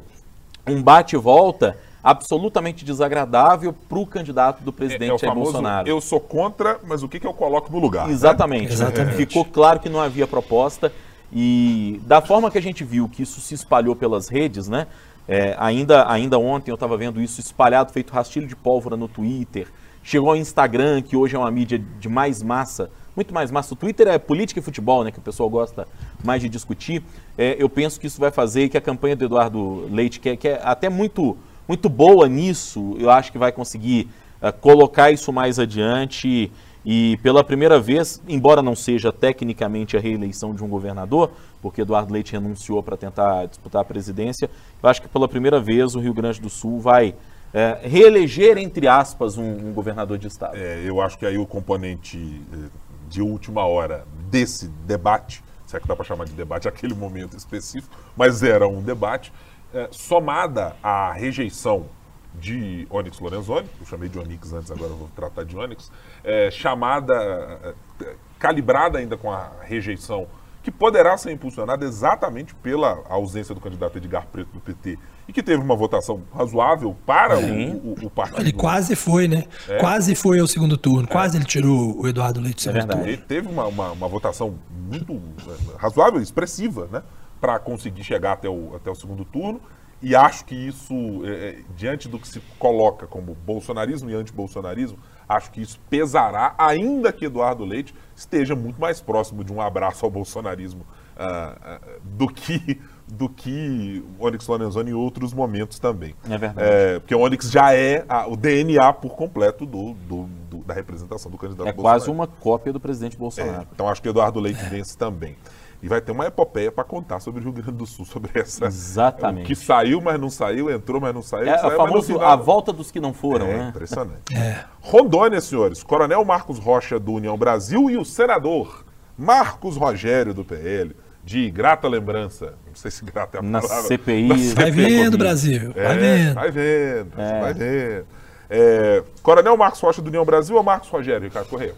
[0.68, 5.90] um bate volta absolutamente desagradável para o candidato do presidente é, é Jair Bolsonaro.
[5.90, 8.08] Eu sou contra, mas o que, que eu coloco no lugar?
[8.12, 8.68] Exatamente.
[8.68, 8.74] Né?
[8.74, 9.16] Exatamente.
[9.16, 10.94] Ficou claro que não havia proposta
[11.34, 14.86] e da forma que a gente viu que isso se espalhou pelas redes, né?
[15.28, 19.68] É, ainda, ainda ontem eu estava vendo isso espalhado, feito rastilho de pólvora no Twitter.
[20.04, 23.74] Chegou ao Instagram, que hoje é uma mídia de mais massa, muito mais massa.
[23.74, 25.88] O Twitter é política e futebol, né, que o pessoal gosta
[26.24, 27.02] mais de discutir.
[27.36, 30.36] É, eu penso que isso vai fazer que a campanha do Eduardo Leite, que é,
[30.36, 31.36] que é até muito,
[31.68, 34.10] muito boa nisso, eu acho que vai conseguir
[34.42, 36.52] uh, colocar isso mais adiante
[36.86, 42.14] e pela primeira vez, embora não seja tecnicamente a reeleição de um governador, porque Eduardo
[42.14, 44.50] Leite renunciou para tentar disputar a presidência,
[44.84, 47.16] eu acho que pela primeira vez o Rio Grande do Sul vai
[47.56, 50.58] é, reeleger, entre aspas, um, um, governador de estado.
[50.58, 52.68] É, eu acho que aí o componente eh,
[53.10, 57.38] de última hora desse debate, se é que dá para chamar de debate aquele momento
[57.38, 59.32] específico, mas era um debate,
[59.76, 61.86] é, somada à rejeição
[62.34, 65.92] de Onyx Lorenzoni, eu chamei de Onyx antes, agora eu vou tratar de Onyx,
[66.24, 70.28] é, chamada, é, calibrada ainda com a rejeição,
[70.64, 74.98] que poderá ser impulsionada exatamente pela ausência do candidato Edgar Preto do PT
[75.28, 78.42] e que teve uma votação razoável para o, o, o, partido.
[78.42, 79.44] Ele quase foi, né?
[79.68, 79.78] É.
[79.78, 81.12] Quase foi ao segundo turno, é.
[81.12, 83.08] quase ele tirou o Eduardo Leite do é turno.
[83.08, 85.14] Ele teve uma, uma, uma votação muito
[85.48, 87.04] é, razoável, expressiva, né?
[87.46, 89.62] Para conseguir chegar até o, até o segundo turno.
[90.02, 90.94] E acho que isso,
[91.24, 96.54] é, é, diante do que se coloca como bolsonarismo e antibolsonarismo, acho que isso pesará,
[96.58, 100.82] ainda que Eduardo Leite esteja muito mais próximo de um abraço ao bolsonarismo
[101.16, 106.16] uh, uh, do que do que o Onyx Lorenzoni em outros momentos também.
[106.28, 106.68] É verdade.
[106.68, 110.74] É, porque o Onyx já é a, o DNA por completo do, do, do, da
[110.74, 112.00] representação do candidato É Bolsonaro.
[112.00, 113.62] quase uma cópia do presidente Bolsonaro.
[113.62, 115.38] É, então acho que Eduardo Leite vence também.
[115.82, 118.66] E vai ter uma epopeia para contar sobre o Rio Grande do Sul, sobre essa.
[118.66, 119.48] Exatamente.
[119.48, 121.50] Que saiu, mas não saiu, entrou, mas não saiu.
[121.50, 122.30] É, saiu, famoso final...
[122.30, 123.70] a volta dos que não foram, é, né?
[123.70, 124.36] Impressionante.
[124.36, 124.64] É.
[124.82, 125.84] Rondônia, senhores.
[125.84, 128.86] Coronel Marcos Rocha, do União Brasil, e o senador
[129.18, 132.54] Marcos Rogério, do PL, de grata lembrança.
[132.68, 133.84] Não sei se grata é a Na palavra.
[133.84, 134.28] CPI.
[134.28, 134.54] Na CPI.
[134.54, 135.74] Vai vendo, Brasil.
[135.76, 136.36] É, vai vendo.
[136.36, 137.42] Vai vendo, é.
[137.42, 138.06] vai vendo.
[138.50, 141.74] É, Coronel Marcos Rocha, do União Brasil, ou Marcos Rogério, Ricardo Correia?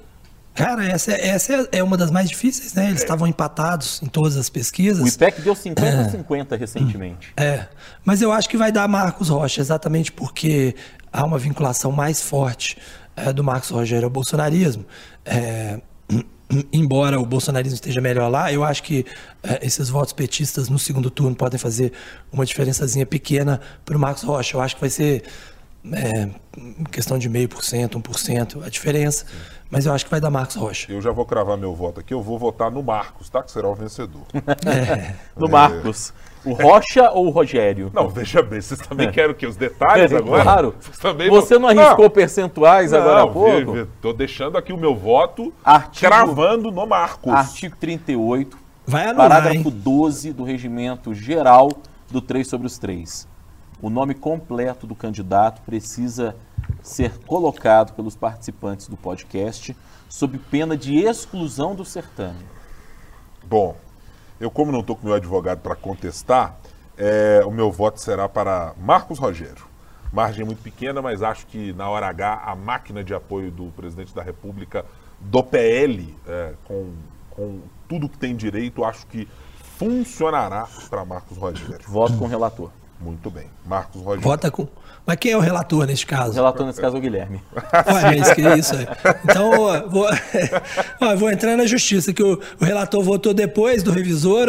[0.57, 2.87] Cara, essa, essa é uma das mais difíceis, né?
[2.87, 3.03] Eles é.
[3.03, 5.03] estavam empatados em todas as pesquisas.
[5.03, 6.55] O IPEC deu 50-50 é.
[6.55, 7.31] recentemente.
[7.37, 7.67] É,
[8.03, 10.75] mas eu acho que vai dar Marcos Rocha, exatamente porque
[11.13, 12.75] há uma vinculação mais forte
[13.15, 14.83] é, do Marcos Rogério ao bolsonarismo.
[15.23, 15.79] É,
[16.73, 19.05] embora o bolsonarismo esteja melhor lá, eu acho que
[19.43, 21.93] é, esses votos petistas no segundo turno podem fazer
[22.31, 24.57] uma diferençazinha pequena para o Marcos Rocha.
[24.57, 25.23] Eu acho que vai ser
[25.91, 26.29] é,
[26.91, 29.23] questão de meio por cento, um por cento a diferença.
[29.25, 29.56] Sim.
[29.69, 30.91] Mas eu acho que vai dar Marcos Rocha.
[30.91, 32.13] Eu já vou cravar meu voto aqui.
[32.13, 33.43] Eu vou votar no Marcos, tá?
[33.43, 34.23] Que será o vencedor.
[34.65, 35.13] É.
[35.35, 36.13] No Marcos.
[36.45, 37.91] O Rocha ou o Rogério?
[37.93, 39.45] Não, veja bem, vocês também querem o quê?
[39.45, 40.43] Os detalhes é, agora?
[40.43, 40.75] Claro.
[41.29, 42.09] Você não arriscou não.
[42.09, 43.77] percentuais não, agora há pouco?
[43.77, 47.33] Estou deixando aqui o meu voto artigo, cravando no Marcos.
[47.33, 49.81] Artigo 38, Vai anular, parágrafo hein?
[49.83, 51.69] 12 do Regimento Geral
[52.09, 53.27] do 3 sobre os 3.
[53.81, 56.35] O nome completo do candidato precisa
[56.81, 59.75] ser colocado pelos participantes do podcast
[60.09, 62.43] sob pena de exclusão do certame.
[63.45, 63.75] Bom,
[64.39, 66.57] eu como não estou com meu advogado para contestar,
[66.97, 69.67] é, o meu voto será para Marcos Rogério.
[70.11, 74.15] Margem muito pequena, mas acho que na hora H a máquina de apoio do presidente
[74.15, 74.85] da República,
[75.19, 76.93] do PL, é, com,
[77.29, 79.27] com tudo que tem direito, acho que
[79.77, 81.87] funcionará para Marcos Rogério.
[81.87, 82.71] Voto com o relator.
[82.99, 83.47] Muito bem.
[83.65, 84.21] Marcos Rogério.
[84.21, 84.67] Vota com.
[85.07, 86.31] Mas quem é o relator neste caso?
[86.31, 87.41] O relator nesse caso é o Guilherme.
[87.85, 88.85] Olha, mas que isso aí.
[89.23, 89.51] Então,
[89.89, 90.05] vou,
[90.99, 94.47] ó, vou entrar na justiça, que o, o, relator votou depois do revisor.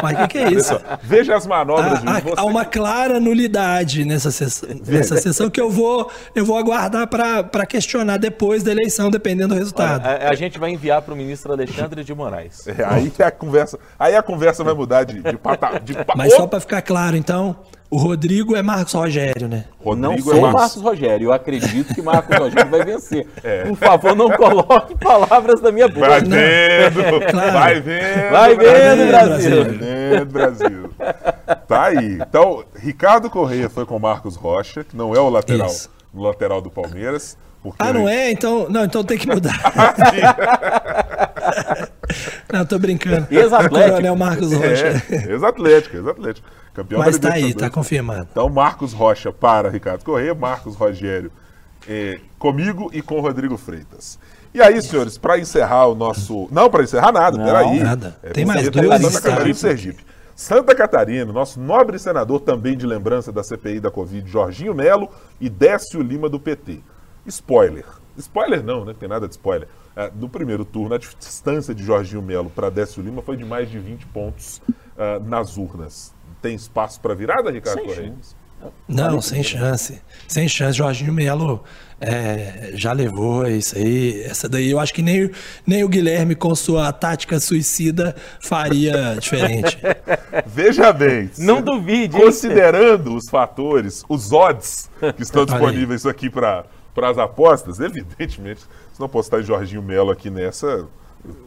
[0.00, 0.80] Mas o que, que, é isso?
[1.02, 2.00] Veja as manobras.
[2.06, 6.56] Há, há, há uma clara nulidade nessa sessão, nessa sessão que eu vou, eu vou
[6.56, 10.06] aguardar para questionar depois da eleição, dependendo do resultado.
[10.06, 12.64] Olha, a, a, gente vai enviar para o ministro Alexandre de Moraes.
[12.68, 16.46] É, aí a conversa, aí a conversa vai mudar de, de, pata, de Mas só
[16.46, 17.53] para ficar claro, então,
[17.94, 19.66] o Rodrigo é Marcos Rogério, né?
[19.78, 20.60] Rodrigo não sou é Marcos...
[20.60, 21.28] Marcos Rogério.
[21.28, 23.24] Eu acredito que Marcos Rogério vai vencer.
[23.44, 23.64] É.
[23.64, 26.08] Por favor, não coloque palavras da minha boca.
[26.08, 27.52] Vai vendo, claro.
[27.52, 28.30] vai vendo.
[28.30, 29.64] Vai vendo, Brasil.
[29.64, 30.90] Vai vendo, Brasil.
[31.68, 32.14] Tá aí.
[32.14, 35.70] Então, Ricardo Correia foi com Marcos Rocha, que não é o lateral,
[36.12, 37.36] o lateral do Palmeiras.
[37.78, 38.30] ah, não é?
[38.30, 39.52] Então, não, então tem que mudar.
[42.50, 43.26] não, tô brincando.
[43.30, 43.90] Ex-Atlético.
[43.90, 45.02] Coronel Marcos Rocha.
[45.10, 46.48] É, ex-Atlético, ex-Atlético.
[46.74, 48.28] Campeão Mas tá aí, tá confirmado.
[48.32, 51.30] Então, Marcos Rocha para Ricardo Corrêa, Marcos Rogério
[51.88, 54.18] eh, comigo e com Rodrigo Freitas.
[54.52, 56.48] E aí, senhores, para encerrar o nosso.
[56.50, 57.80] Não, para encerrar nada, não, peraí.
[57.80, 58.16] Nada.
[58.22, 59.02] É, Tem mais dois.
[59.02, 60.04] Santa Catarina e Sergipe.
[60.34, 65.08] Santa Catarina, nosso nobre senador também de lembrança da CPI da Covid, Jorginho Melo
[65.40, 66.80] e Décio Lima do PT.
[67.24, 67.84] Spoiler.
[68.18, 68.94] Spoiler não, né?
[68.98, 69.68] Tem nada de spoiler.
[69.94, 73.70] É, no primeiro turno, a distância de Jorginho Melo para Décio Lima foi de mais
[73.70, 74.60] de 20 pontos
[74.96, 76.13] uh, nas urnas
[76.44, 78.08] tem espaço para virada, Ricardo sem Correia?
[78.08, 78.36] Chance.
[78.86, 80.00] Não, sem chance.
[80.28, 80.76] Sem chance.
[80.76, 81.64] Jorginho Melo
[81.98, 84.22] é, já levou isso aí.
[84.24, 85.30] Essa daí eu acho que nem,
[85.66, 89.78] nem o Guilherme, com sua tática suicida, faria diferente.
[90.46, 91.30] Veja bem.
[91.38, 92.14] Não duvide.
[92.14, 96.66] Considerando os fatores, os odds que estão disponíveis aqui para
[97.02, 98.60] as apostas, evidentemente,
[98.92, 100.86] se não postar Jorginho Melo aqui nessa,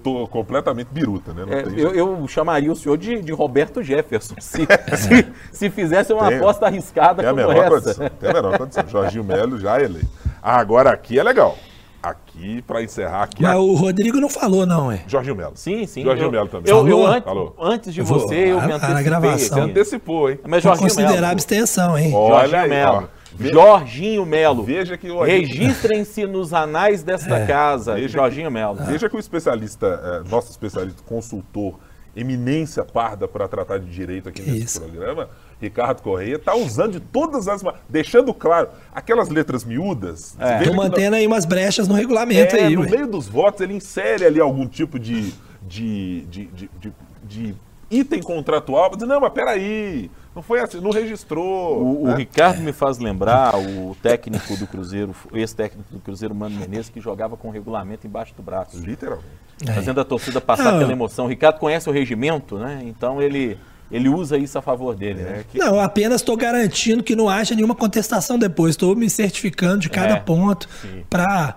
[0.04, 1.44] tô completamente biruta, né?
[1.50, 4.66] É, eu, eu, chamaria o senhor de, de Roberto Jefferson, se,
[4.96, 7.70] se, se, fizesse uma tem, aposta arriscada tem como essa.
[7.70, 8.88] Condição, tem a menor condição.
[8.88, 10.02] Jorginho Melo já ele.
[10.42, 11.58] Ah, agora aqui é legal.
[12.02, 13.42] Aqui, para encerrar aqui.
[13.42, 15.02] Mas o Rodrigo não falou, não, é?
[15.08, 15.54] Jorginho Melo.
[15.56, 16.04] Sim, sim.
[16.04, 16.72] Jorginho Melo também.
[16.72, 17.56] Eu, eu, antes, falou.
[17.60, 18.96] antes de você, eu, me antecipei.
[18.96, 19.58] A gravação.
[19.58, 20.40] Você antecipou, hein?
[20.48, 21.28] Mas Jorginho considerar Melo.
[21.28, 22.14] abstenção, hein?
[22.14, 23.10] Olha Jorginho Melo.
[23.40, 24.64] Jorginho Melo.
[24.64, 25.22] Veja que o...
[25.22, 27.46] Registrem-se nos anais desta é.
[27.46, 27.96] casa.
[27.96, 28.78] Veja Jorginho Melo.
[28.86, 31.76] Veja que o especialista, é, nosso especialista, consultor,
[32.16, 34.82] eminência parda para tratar de direito aqui nesse Isso.
[34.82, 35.30] programa,
[35.62, 37.62] Ricardo Correia, está usando de todas as.
[37.88, 40.36] deixando claro, aquelas letras miúdas.
[40.60, 40.76] Estou é.
[40.76, 41.18] mantendo não...
[41.20, 42.76] aí umas brechas no regulamento é, aí.
[42.76, 42.90] No ué.
[42.90, 45.32] meio dos votos, ele insere ali algum tipo de,
[45.62, 47.56] de, de, de, de, de
[47.90, 48.90] item contratual.
[48.96, 50.10] Dizer, não, mas peraí.
[50.38, 51.82] Não foi assim, não registrou.
[51.82, 52.14] O, né?
[52.14, 57.02] o Ricardo me faz lembrar o técnico do Cruzeiro, ex-técnico do Cruzeiro, Mano Menezes, que
[57.02, 58.78] jogava com o regulamento embaixo do braço.
[58.78, 59.26] Literalmente.
[59.74, 60.78] Fazendo a torcida passar não.
[60.78, 61.26] pela emoção.
[61.26, 62.84] O Ricardo conhece o regimento, né?
[62.86, 63.58] Então ele.
[63.90, 65.46] Ele usa isso a favor dele, né?
[65.50, 65.58] Que...
[65.58, 68.72] Não, apenas estou garantindo que não haja nenhuma contestação depois.
[68.72, 70.68] Estou me certificando de cada é, ponto
[71.10, 71.56] para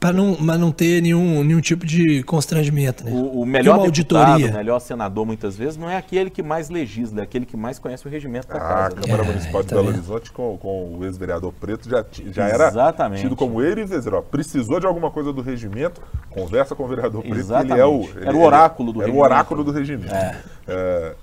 [0.00, 3.04] para não, mas não ter nenhum, nenhum tipo de constrangimento.
[3.04, 3.12] Né?
[3.12, 7.20] O, o melhor deputado, o melhor senador, muitas vezes, não é aquele que mais legisla,
[7.20, 8.96] é aquele que mais conhece o regimento da ah, casa.
[8.96, 12.48] A Câmara é, Municipal de tá Belo Horizonte, com, com o ex-vereador Preto, já, já
[12.48, 12.72] era
[13.14, 16.88] tido como ele e dizer, ó, precisou de alguma coisa do regimento, conversa com o
[16.88, 17.72] vereador Preto, Exatamente.
[17.72, 18.00] ele é o...
[18.00, 19.26] Ele, era o oráculo do era regimento.
[19.26, 20.14] Era o oráculo do regimento.
[20.14, 20.36] É.
[20.66, 21.14] É,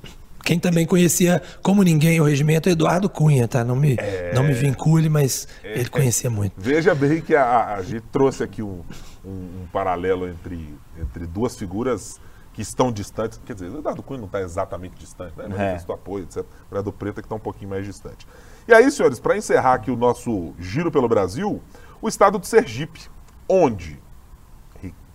[0.47, 3.65] quem também conhecia como ninguém o regimento é Eduardo Cunha, tá?
[3.65, 4.31] Não me, é...
[4.33, 5.79] não me vincule, mas é...
[5.79, 6.53] ele conhecia muito.
[6.55, 8.81] Veja bem que a, a gente trouxe aqui um,
[9.25, 12.17] um, um, paralelo entre, entre duas figuras
[12.53, 13.41] que estão distantes.
[13.45, 15.47] Quer dizer, o Eduardo Cunha não está exatamente distante, né?
[15.49, 15.91] Mas é.
[15.91, 16.37] apoio, etc.
[16.37, 18.25] O Eduardo Preto é que está um pouquinho mais distante.
[18.65, 21.61] E aí, senhores, para encerrar aqui o nosso giro pelo Brasil,
[22.01, 23.01] o estado de Sergipe,
[23.49, 23.99] onde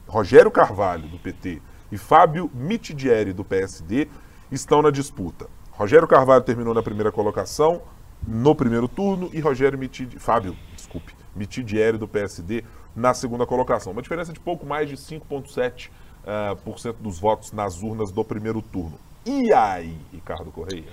[0.07, 4.09] Rogério Carvalho, do PT, e Fábio Mitidieri, do PSD,
[4.53, 5.49] estão na disputa.
[5.73, 7.83] Rogério Carvalho terminou na primeira colocação
[8.27, 10.17] no primeiro turno e Rogério Mitid...
[10.19, 12.63] Fábio, desculpe, Mitidieri do PSD
[12.95, 13.93] na segunda colocação.
[13.93, 18.25] Uma diferença de pouco mais de 5,7% uh, por cento dos votos nas urnas do
[18.25, 18.99] primeiro turno.
[19.25, 20.85] E aí, Ricardo Correia?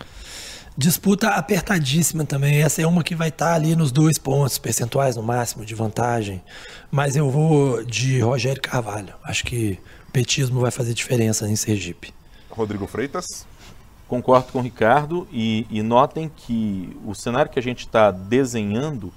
[0.78, 2.62] Disputa apertadíssima também.
[2.62, 5.76] Essa é uma que vai estar tá ali nos dois pontos percentuais no máximo de
[5.76, 6.42] vantagem.
[6.90, 9.14] Mas eu vou de Rogério Carvalho.
[9.24, 12.14] Acho que o petismo vai fazer diferença em Sergipe.
[12.50, 13.46] Rodrigo Freitas?
[14.10, 19.14] Concordo com o Ricardo e, e notem que o cenário que a gente está desenhando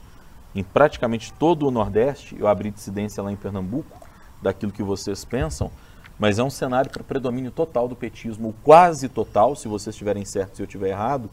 [0.55, 4.07] em praticamente todo o Nordeste, eu abri dissidência lá em Pernambuco,
[4.43, 5.71] daquilo que vocês pensam,
[6.19, 10.59] mas é um cenário para predomínio total do petismo, quase total, se vocês estiverem certos
[10.59, 11.31] e eu estiver errado,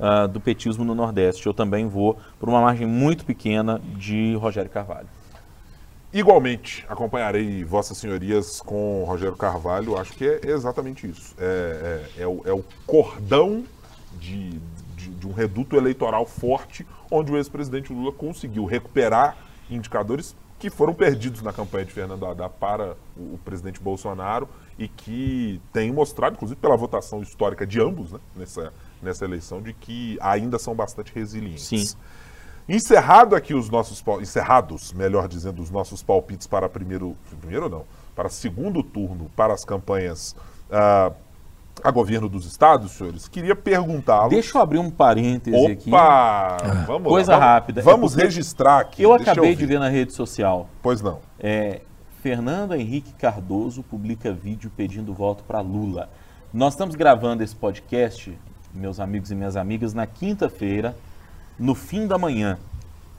[0.00, 1.46] uh, do petismo no Nordeste.
[1.46, 5.08] Eu também vou por uma margem muito pequena de Rogério Carvalho.
[6.14, 9.98] Igualmente, acompanharei Vossas Senhorias com Rogério Carvalho.
[9.98, 11.34] Acho que é exatamente isso.
[11.36, 13.64] É, é, é, o, é o, cordão
[14.20, 14.60] de,
[14.96, 19.36] de de, um reduto eleitoral forte, onde o ex-presidente Lula conseguiu recuperar
[19.70, 24.48] indicadores que foram perdidos na campanha de Fernando Haddad para o, o presidente Bolsonaro
[24.78, 29.72] e que tem mostrado, inclusive pela votação histórica de ambos né, nessa, nessa eleição, de
[29.72, 31.66] que ainda são bastante resilientes.
[31.66, 31.96] Sim.
[32.68, 37.84] Encerrado aqui os nossos encerrados, melhor dizendo, os nossos palpites para primeiro, primeiro não,
[38.16, 40.34] para segundo turno, para as campanhas
[40.70, 41.14] uh,
[41.82, 44.30] a governo dos estados, senhores, queria perguntá-lo.
[44.30, 45.90] Deixa eu abrir um parêntese Opa, aqui.
[45.90, 46.56] Opa!
[46.86, 47.54] Vamos Coisa lá.
[47.54, 47.82] Rápida.
[47.82, 49.02] Vamos É registrar aqui.
[49.02, 49.56] Eu acabei ouvir.
[49.56, 50.68] de ver na rede social.
[50.82, 51.20] Pois não.
[51.38, 51.82] É,
[52.22, 56.08] Fernando Henrique Cardoso publica vídeo pedindo voto para Lula.
[56.52, 58.38] Nós estamos gravando esse podcast,
[58.72, 60.96] meus amigos e minhas amigas, na quinta-feira,
[61.58, 62.58] no fim da manhã.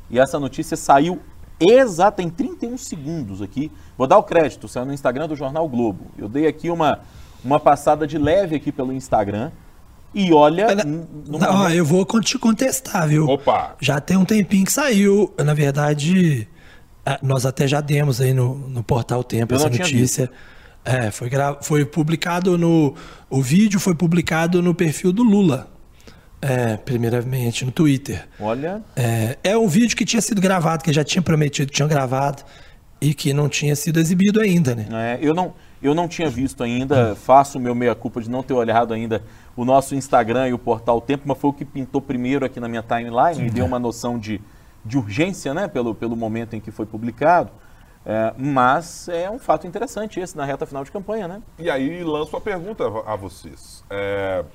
[0.09, 1.19] E essa notícia saiu
[1.59, 3.71] exata em 31 segundos aqui.
[3.97, 6.07] Vou dar o crédito, saiu no Instagram do Jornal Globo.
[6.17, 6.99] Eu dei aqui uma,
[7.43, 9.51] uma passada de leve aqui pelo Instagram.
[10.13, 10.67] E olha.
[10.73, 13.27] Não, momento- eu vou te contestar, viu?
[13.27, 13.75] Opa!
[13.81, 15.33] Já tem um tempinho que saiu.
[15.37, 16.47] Na verdade,
[17.05, 20.31] ah, nós até já demos aí no, no portal Tempo Eu essa notícia.
[20.85, 21.57] É, foi, gra...
[21.61, 22.95] foi publicado no.
[23.29, 25.74] O vídeo foi publicado no perfil do Lula.
[26.41, 28.27] É, primeiramente, no Twitter.
[28.39, 28.81] Olha.
[28.95, 32.43] É, é um vídeo que tinha sido gravado, que já tinha prometido que tinha gravado
[33.01, 34.87] e que não tinha sido exibido ainda, né?
[34.91, 38.53] É, eu, não, eu não tinha visto ainda, faço o meu meia-culpa de não ter
[38.53, 39.21] olhado ainda
[39.55, 42.67] o nosso Instagram e o portal Tempo, mas foi o que pintou primeiro aqui na
[42.67, 44.41] minha timeline, me deu uma noção de,
[44.83, 47.51] de urgência, né, pelo, pelo momento em que foi publicado.
[48.05, 51.41] É, mas é um fato interessante esse na reta final de campanha, né?
[51.57, 53.83] E aí lanço a pergunta a a vocês.
[53.89, 54.45] É,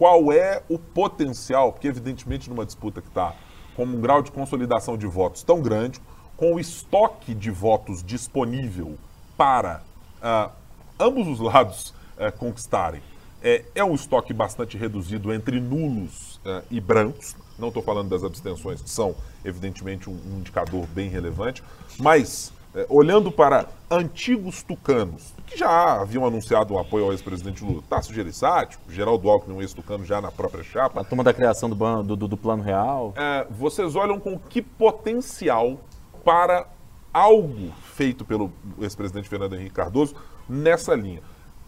[0.00, 3.34] qual é o potencial, porque evidentemente numa disputa que está
[3.76, 6.00] com um grau de consolidação de votos tão grande,
[6.38, 8.96] com o estoque de votos disponível
[9.36, 9.82] para
[10.22, 10.52] ah,
[10.98, 13.02] ambos os lados eh, conquistarem,
[13.42, 17.36] é, é um estoque bastante reduzido entre nulos eh, e brancos.
[17.58, 21.62] Não estou falando das abstenções, que são evidentemente um, um indicador bem relevante,
[21.98, 22.54] mas
[22.88, 28.78] olhando para antigos tucanos, que já haviam anunciado um apoio ao ex-presidente Lula, Tasso Gereissati,
[28.88, 32.16] Geraldo Alckmin, um ex-tucano já na própria chapa, A turma da criação do, ban- do,
[32.16, 33.12] do- Plano Real.
[33.16, 35.78] é, vocês olham com que potencial
[36.24, 36.66] para
[37.12, 40.14] algo feito pelo ex-presidente Fernando Henrique Cardoso
[40.48, 41.20] nessa linha.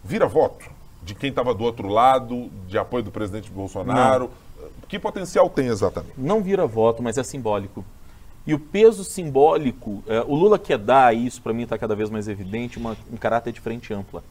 [0.03, 0.65] Vira voto
[1.03, 4.29] de quem estava do outro lado, de apoio do presidente Bolsonaro.
[4.87, 6.13] Que potencial tem exatamente?
[6.17, 7.83] não vira voto, mas é simbólico.
[8.45, 11.95] E o peso simbólico, é, o Lula quer dar, e isso para mim está cada
[11.95, 14.23] vez mais evidente, uma- um caráter de frente ampla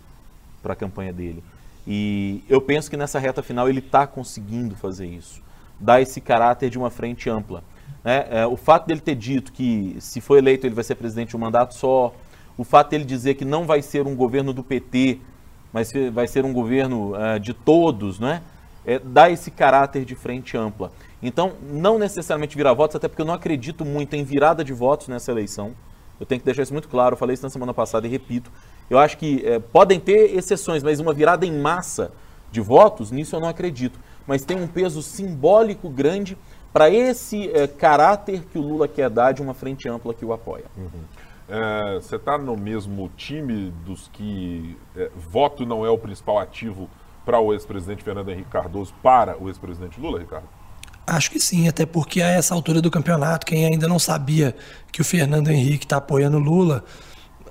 [0.62, 1.42] para a campanha dele.
[1.86, 5.40] E eu penso que nessa reta final ele está conseguindo fazer isso,
[5.80, 7.62] dar esse caráter de uma frente ampla.
[8.04, 8.26] né?
[8.30, 11.36] É, o fato dele ter dito que se for eleito ele vai ser presidente de
[11.36, 12.12] um mandato só,
[12.58, 15.18] o fato dele dizer que não vai ser um governo do PT,
[15.72, 18.42] mas vai ser um governo eh, de todos, né?
[18.84, 20.90] É, dá esse caráter de frente ampla.
[21.22, 25.08] Então, não necessariamente virar votos, até porque eu não acredito muito em virada de votos
[25.08, 25.72] nessa eleição.
[26.18, 28.50] Eu tenho que deixar isso muito claro, eu falei isso na semana passada e repito.
[28.90, 32.12] Eu acho que eh, podem ter exceções, mas uma virada em massa
[32.50, 33.98] de votos, nisso eu não acredito.
[34.26, 36.36] Mas tem um peso simbólico grande
[36.72, 40.32] para esse eh, caráter que o Lula quer dar de uma frente ampla que o
[40.32, 40.64] apoia.
[41.48, 46.88] É, você está no mesmo time dos que é, voto não é o principal ativo
[47.26, 50.48] para o ex-presidente Fernando Henrique Cardoso para o ex-presidente Lula, Ricardo?
[51.06, 54.54] Acho que sim, até porque a essa altura do campeonato, quem ainda não sabia
[54.92, 56.84] que o Fernando Henrique está apoiando o Lula,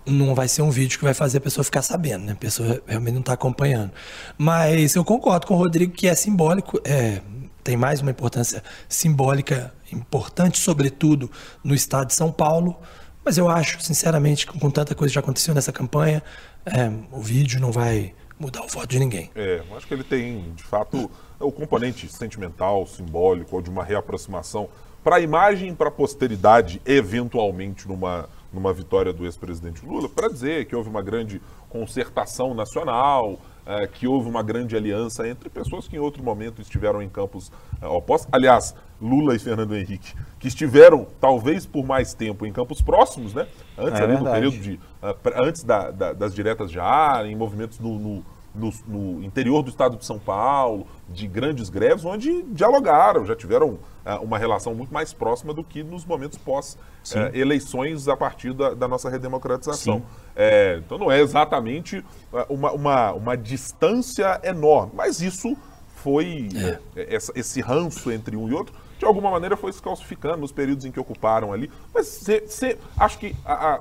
[0.05, 2.31] não vai ser um vídeo que vai fazer a pessoa ficar sabendo, né?
[2.31, 3.91] A pessoa realmente não está acompanhando.
[4.37, 7.21] Mas eu concordo com o Rodrigo que é simbólico, é,
[7.63, 11.29] tem mais uma importância simbólica importante, sobretudo
[11.63, 12.79] no estado de São Paulo.
[13.23, 16.23] Mas eu acho, sinceramente, que com tanta coisa que já aconteceu nessa campanha,
[16.65, 19.29] é, o vídeo não vai mudar o voto de ninguém.
[19.35, 24.67] É, acho que ele tem, de fato, o componente sentimental, simbólico, ou de uma reaproximação
[25.03, 30.65] para a imagem para a posteridade, eventualmente, numa, numa vitória do ex-presidente Lula, para dizer
[30.65, 35.95] que houve uma grande concertação nacional, eh, que houve uma grande aliança entre pessoas que
[35.95, 38.29] em outro momento estiveram em campos eh, opostos.
[38.31, 43.47] Aliás, Lula e Fernando Henrique, que estiveram, talvez por mais tempo, em campos próximos, né?
[43.77, 44.35] Antes É ali verdade.
[44.35, 49.23] período de ah, antes da- da- das diretas já, em movimentos no, no- no- no
[49.23, 54.37] interior do estado de São Paulo, de grandes greves, onde dialogaram, já tiveram ah, uma
[54.37, 60.01] relação muito mais próxima do que nos momentos pós-eleições a partir da, da nossa redemocratização.
[60.35, 65.55] É, então não é exatamente ah, uma, uma, uma distância enorme, mas isso
[65.95, 66.49] foi,
[66.95, 70.51] é, essa- esse ranço entre um e outro, de alguma maneira foi se calcificando nos
[70.51, 71.71] períodos em que ocuparam ali.
[71.91, 73.79] Mas cê- cê- acho que a, a-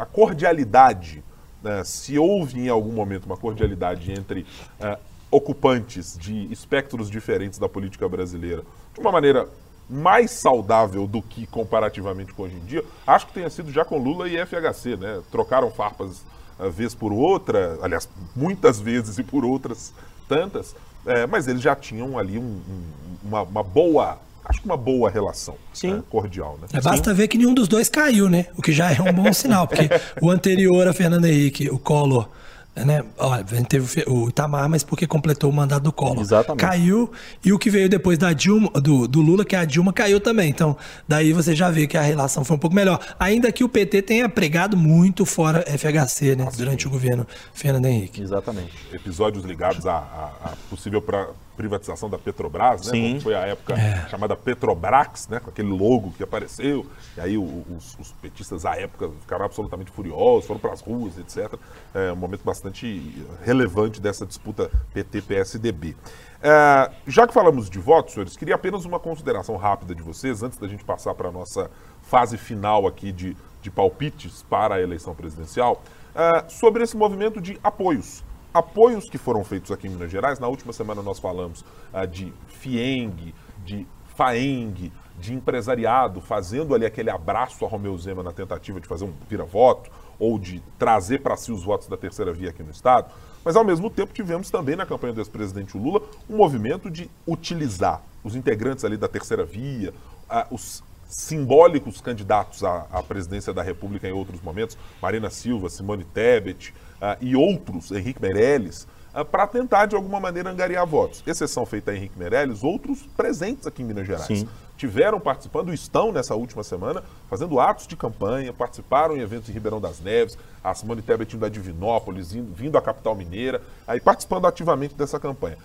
[0.00, 1.24] a cordialidade,
[1.60, 4.46] né, se houve em algum momento uma cordialidade entre
[4.78, 4.96] eh,
[5.28, 8.62] ocupantes de espectros diferentes da política brasileira
[8.94, 9.48] de uma maneira
[9.90, 13.98] mais saudável do que comparativamente com hoje em dia, acho que tenha sido já com
[13.98, 15.20] Lula e FHC, né?
[15.32, 16.22] Trocaram farpas
[16.60, 19.92] uh, vez por outra, aliás, muitas vezes e por outras
[20.28, 22.82] tantas, é, mas eles já tinham ali um, um,
[23.28, 26.02] uma, uma, boa, acho que uma boa relação né?
[26.10, 26.58] cordial.
[26.60, 26.68] Né?
[26.72, 27.16] É, basta Sim.
[27.16, 28.46] ver que nenhum dos dois caiu, né?
[28.56, 29.88] O que já é um bom sinal, porque
[30.20, 32.28] o anterior a Fernando Henrique, o Collor,
[32.76, 33.04] né?
[33.18, 36.20] Olha, a gente teve o Itamar, mas porque completou o mandato do Collor.
[36.20, 36.60] Exatamente.
[36.60, 37.12] Caiu,
[37.44, 40.20] e o que veio depois da Dilma, do, do, Lula, que é a Dilma, caiu
[40.20, 40.50] também.
[40.50, 40.76] Então,
[41.06, 42.98] daí você já vê que a relação foi um pouco melhor.
[43.18, 46.44] Ainda que o PT tenha pregado muito fora FHC, né?
[46.44, 46.88] Nossa, durante sim.
[46.88, 48.20] o governo Fernando Henrique.
[48.20, 48.72] Exatamente.
[48.92, 52.92] Episódios ligados à, à, à possível pra, privatização da Petrobras, né?
[52.92, 53.20] Sim.
[53.20, 54.08] Foi a época é.
[54.08, 55.40] chamada Petrobrax, né?
[55.40, 56.86] Com aquele logo que apareceu.
[57.16, 61.54] E aí os, os petistas à época ficaram absolutamente furiosos, foram para as ruas, etc.
[61.94, 65.96] É um momento bastante relevante dessa disputa PT-PSDB.
[66.42, 70.58] É, já que falamos de votos, senhores, queria apenas uma consideração rápida de vocês, antes
[70.58, 71.70] da gente passar para a nossa
[72.02, 75.82] fase final aqui de, de palpites para a eleição presidencial,
[76.14, 78.22] é, sobre esse movimento de apoios
[78.54, 80.38] apoios que foram feitos aqui em Minas Gerais.
[80.38, 83.34] Na última semana nós falamos ah, de FIENG,
[83.64, 83.84] de
[84.14, 89.12] FAENG, de empresariado fazendo ali aquele abraço a Romeu Zema na tentativa de fazer um
[89.28, 93.10] vira-voto ou de trazer para si os votos da terceira via aqui no Estado.
[93.44, 96.00] Mas, ao mesmo tempo, tivemos também na campanha do ex-presidente Lula
[96.30, 99.92] um movimento de utilizar os integrantes ali da terceira via,
[100.30, 106.04] ah, os simbólicos candidatos à, à, presidência da República em outros momentos, Marina Silva, Simone
[106.04, 106.74] Tebet,
[107.20, 111.22] e outros, Henrique Meirelles, uh, para tentar, de alguma maneira, angariar votos.
[111.26, 114.26] Exceção feita a Henrique Meirelles, outros presentes aqui em Minas Gerais.
[114.26, 114.48] Sim.
[114.76, 119.80] Tiveram participando, estão nessa última semana, fazendo atos de campanha, participaram em eventos em Ribeirão
[119.80, 124.46] das Neves, a Simone Tebet indo da Divinópolis, indo, vindo à capital mineira, aí participando
[124.46, 125.58] ativamente dessa campanha.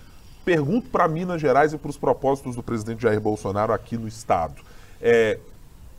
[0.44, 4.62] Pergunto para Minas Gerais e para os propósitos do presidente Jair Bolsonaro aqui no Estado.
[5.02, 5.38] É,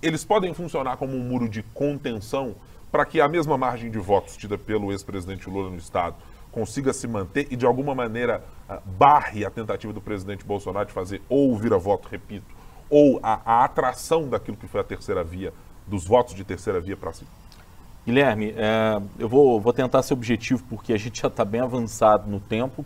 [0.01, 2.55] eles podem funcionar como um muro de contenção
[2.91, 6.15] para que a mesma margem de votos tida pelo ex-presidente Lula no Estado
[6.51, 10.93] consiga se manter e, de alguma maneira, ah, barre a tentativa do presidente Bolsonaro de
[10.93, 12.53] fazer ou vira-voto, repito,
[12.89, 15.53] ou a, a, atração daquilo que foi a terceira via,
[15.87, 17.25] dos votos de terceira via para si?
[18.05, 22.29] Guilherme, é, eu vou, vou tentar ser objetivo porque a gente já está bem avançado
[22.29, 22.85] no tempo,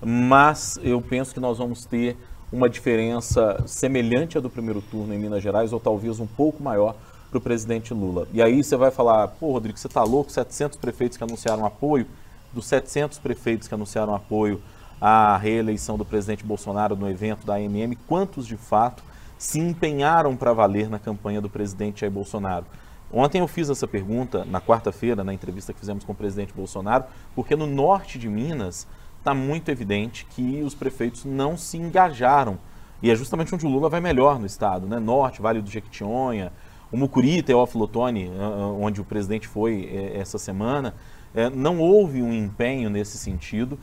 [0.00, 2.16] mas eu penso que nós vamos ter
[2.50, 6.94] uma diferença semelhante à do primeiro turno em Minas Gerais, ou talvez um pouco maior,
[7.32, 8.28] para o presidente Lula.
[8.30, 10.30] E aí você vai falar, pô, Rodrigo, você está louco?
[10.30, 12.06] 700 prefeitos que anunciaram apoio,
[12.52, 14.60] dos 700 prefeitos que anunciaram apoio
[15.00, 19.02] à reeleição do presidente Bolsonaro no evento da AMM, quantos de fato
[19.38, 22.66] se empenharam para valer na campanha do presidente Jair Bolsonaro?
[23.10, 27.04] Ontem eu fiz essa pergunta, na quarta-feira, na entrevista que fizemos com o presidente Bolsonaro,
[27.34, 28.86] porque no norte de Minas
[29.18, 32.58] está muito evidente que os prefeitos não se engajaram.
[33.02, 34.98] E é justamente onde o Lula vai melhor no estado, né?
[34.98, 36.52] Norte, Vale do Jequitinhonha,
[36.92, 38.44] o Mucuri, Teófilo Otoni, eh, eh,
[38.78, 40.94] onde o presidente foi eh, essa semana,
[41.54, 43.78] não houve um empenho nesse sentido.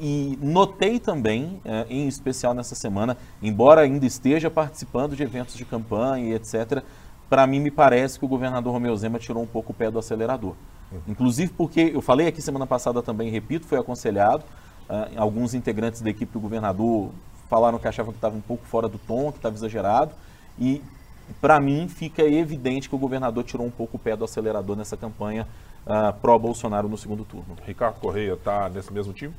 [0.00, 6.24] e notei também, em especial nessa semana, embora ainda esteja participando de eventos de campanha
[6.26, 6.84] e etc.,
[7.28, 9.98] para mim me parece que o governador Romeu Zema tirou um pouco o pé do
[9.98, 10.54] acelerador.
[11.08, 14.44] Inclusive porque, eu falei aqui semana passada também, repito, foi aconselhado,
[15.16, 17.10] alguns integrantes da equipe do governador
[17.50, 20.12] falaram que achavam que estava um pouco fora do tom, que estava exagerado,
[20.56, 20.80] e
[21.40, 24.96] para mim fica evidente que o governador tirou um pouco o pé do acelerador nessa
[24.96, 25.46] campanha
[25.86, 27.56] uh, pró-Bolsonaro no segundo turno.
[27.64, 29.34] Ricardo Correia está nesse mesmo time?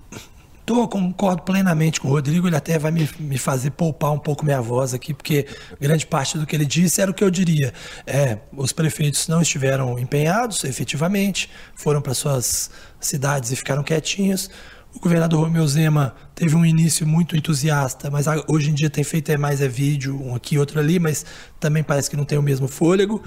[0.68, 4.44] Tô, concordo plenamente com o Rodrigo, ele até vai me, me fazer poupar um pouco
[4.44, 5.48] minha voz aqui, porque
[5.80, 7.74] grande parte do que ele disse era o que eu diria.
[8.06, 12.70] É, os prefeitos não estiveram empenhados, efetivamente, foram para suas
[13.00, 14.50] cidades e ficaram quietinhos.
[14.98, 19.32] O governador Romeu Zema teve um início muito entusiasta, mas hoje em dia tem feito
[19.32, 21.24] é mais é vídeo, um aqui, outro ali, mas
[21.60, 23.22] também parece que não tem o mesmo fôlego.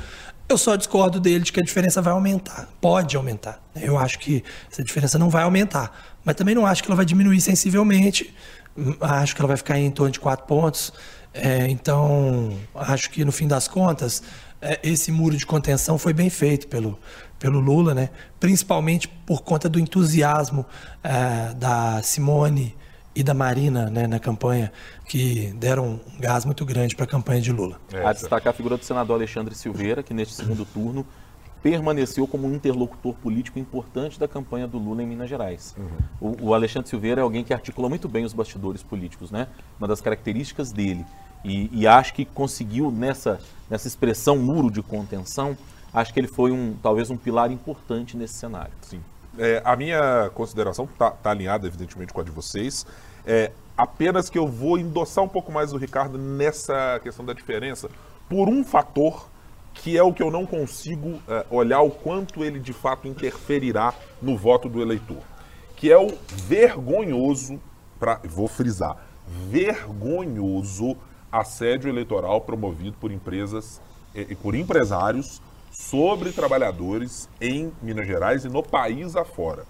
[0.48, 2.68] Eu só discordo dele de que a diferença vai aumentar.
[2.80, 3.62] Pode aumentar.
[3.76, 6.16] Eu acho que essa diferença não vai aumentar.
[6.24, 8.34] Mas também não acho que ela vai diminuir sensivelmente.
[9.00, 10.92] Acho que ela vai ficar em torno de quatro pontos.
[11.32, 14.24] É, então, acho que no fim das contas,
[14.60, 16.98] é, esse muro de contenção foi bem feito pelo,
[17.40, 18.10] pelo Lula, né?
[18.38, 20.64] principalmente por conta do entusiasmo
[21.02, 22.76] é, da Simone
[23.16, 24.70] e da Marina né, na campanha,
[25.08, 27.80] que deram um gás muito grande para a campanha de Lula.
[27.92, 31.04] É, a destacar a figura do senador Alexandre Silveira, que neste segundo turno
[31.62, 35.74] permaneceu como um interlocutor político importante da campanha do Lula em Minas Gerais.
[35.76, 36.34] Uhum.
[36.40, 39.46] O, o, Alexandre Silveira é alguém que articula muito bem os bastidores políticos, né?
[39.78, 41.04] Uma das características dele.
[41.44, 45.56] E, e acho que conseguiu, nessa, nessa expressão muro de contenção,
[45.92, 48.72] acho que ele foi um talvez um pilar importante nesse cenário.
[48.82, 49.00] Sim.
[49.38, 52.86] É, a minha consideração está tá alinhada, evidentemente, com a de vocês.
[53.24, 57.88] É, apenas que eu vou endossar um pouco mais o Ricardo nessa questão da diferença
[58.28, 59.28] por um fator
[59.72, 63.94] que é o que eu não consigo é, olhar o quanto ele de fato interferirá
[64.20, 65.22] no voto do eleitor,
[65.76, 67.60] que é o vergonhoso,
[67.98, 68.96] pra, vou frisar,
[69.48, 70.96] vergonhoso
[71.30, 73.80] assédio eleitoral promovido por empresas
[74.12, 79.64] e por empresários sobre trabalhadores em Minas Gerais e no país afora.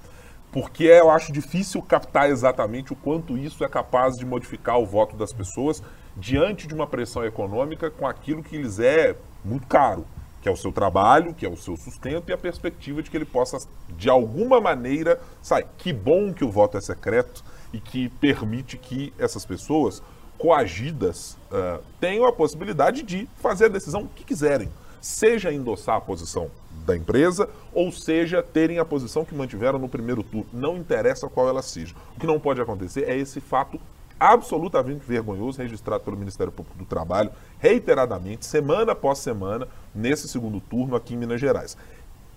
[0.50, 5.16] Porque eu acho difícil captar exatamente o quanto isso é capaz de modificar o voto
[5.16, 5.82] das pessoas
[6.16, 10.04] diante de uma pressão econômica com aquilo que lhes é muito caro,
[10.42, 13.16] que é o seu trabalho, que é o seu sustento e a perspectiva de que
[13.16, 13.58] ele possa,
[13.96, 15.66] de alguma maneira, sair.
[15.78, 20.02] Que bom que o voto é secreto e que permite que essas pessoas
[20.36, 24.68] coagidas uh, tenham a possibilidade de fazer a decisão que quiserem
[25.00, 26.50] seja endossar a posição
[26.84, 30.48] da empresa, ou seja, terem a posição que mantiveram no primeiro turno.
[30.52, 31.94] Não interessa qual ela seja.
[32.16, 33.80] O que não pode acontecer é esse fato
[34.20, 40.94] absolutamente vergonhoso registrado pelo Ministério Público do Trabalho reiteradamente, semana após semana, nesse segundo turno
[40.94, 41.76] aqui em Minas Gerais.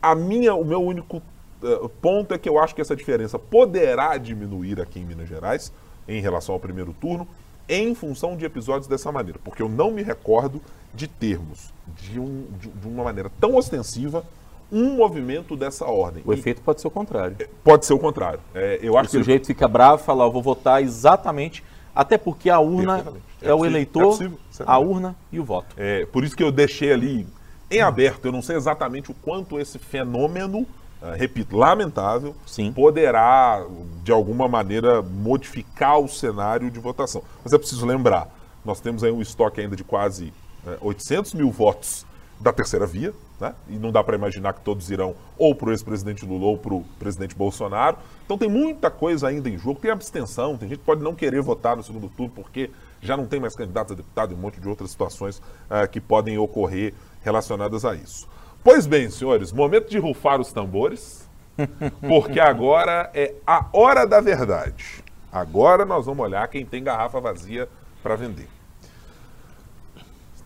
[0.01, 4.17] A minha, o meu único uh, ponto é que eu acho que essa diferença poderá
[4.17, 5.73] diminuir aqui em Minas Gerais
[6.07, 7.27] em relação ao primeiro turno,
[7.67, 10.61] em função de episódios dessa maneira, porque eu não me recordo
[10.93, 14.23] de termos de, um, de, de uma maneira tão ostensiva
[14.71, 16.23] um movimento dessa ordem.
[16.25, 17.35] O e efeito pode ser o contrário.
[17.39, 18.39] É, pode ser o contrário.
[18.55, 21.63] É, eu acho o que sujeito fica bravo e fala, eu vou votar exatamente,
[21.95, 23.05] até porque a urna
[23.41, 25.75] é, é, o eleitor, é possível, a urna e o voto.
[25.77, 27.27] É, por isso que eu deixei ali
[27.69, 28.25] em aberto.
[28.25, 30.65] Eu não sei exatamente o quanto esse fenômeno
[31.11, 32.71] repito, lamentável, Sim.
[32.71, 33.65] poderá,
[34.03, 37.21] de alguma maneira, modificar o cenário de votação.
[37.43, 38.29] Mas é preciso lembrar,
[38.63, 40.33] nós temos aí um estoque ainda de quase
[40.65, 42.05] uh, eh, 800 mil votos
[42.39, 43.53] da terceira via, né?
[43.67, 46.73] e não dá para imaginar que todos irão ou para o ex-presidente Lula ou para
[46.73, 47.97] o presidente Bolsonaro.
[48.25, 51.41] Então tem muita coisa ainda em jogo, tem abstenção, tem gente que pode não querer
[51.41, 54.59] votar no segundo turno porque já não tem mais candidatos a deputado e um monte
[54.59, 58.27] de outras situações uh, que podem ocorrer relacionadas a isso.
[58.63, 61.29] Pois bem, senhores, momento de rufar os tambores,
[62.07, 65.03] porque agora é a hora da verdade.
[65.29, 67.67] Agora nós vamos olhar quem tem garrafa vazia
[68.01, 68.47] para vender.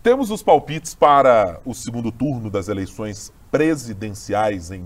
[0.02, 4.84] Temos os palpites para o segundo turno das eleições presidenciais em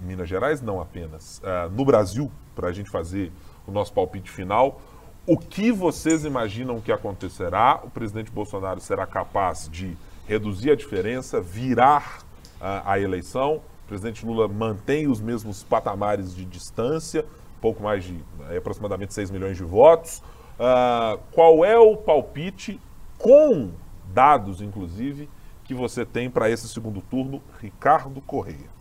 [0.00, 3.30] Minas Gerais, não apenas, uh, no Brasil, para a gente fazer
[3.68, 4.80] o nosso palpite final.
[5.24, 7.80] O que vocês imaginam que acontecerá?
[7.84, 9.96] O presidente Bolsonaro será capaz de
[10.26, 12.26] reduzir a diferença, virar
[12.60, 13.56] a, a eleição.
[13.84, 17.24] O presidente Lula mantém os mesmos patamares de distância,
[17.60, 18.22] pouco mais de
[18.56, 20.22] aproximadamente 6 milhões de votos.
[20.58, 22.80] Uh, qual é o palpite,
[23.16, 23.70] com
[24.12, 25.28] dados inclusive,
[25.64, 28.78] que você tem para esse segundo turno, Ricardo Correia?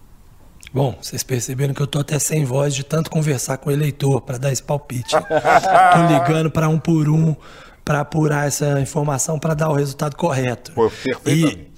[0.73, 4.21] Bom, vocês perceberam que eu estou até sem voz de tanto conversar com o eleitor
[4.21, 5.15] para dar esse palpite.
[5.15, 7.35] Estou ligando para um por um
[7.85, 10.73] para apurar essa informação para dar o resultado correto.
[10.73, 11.71] Foi perfeitamente.
[11.73, 11.76] E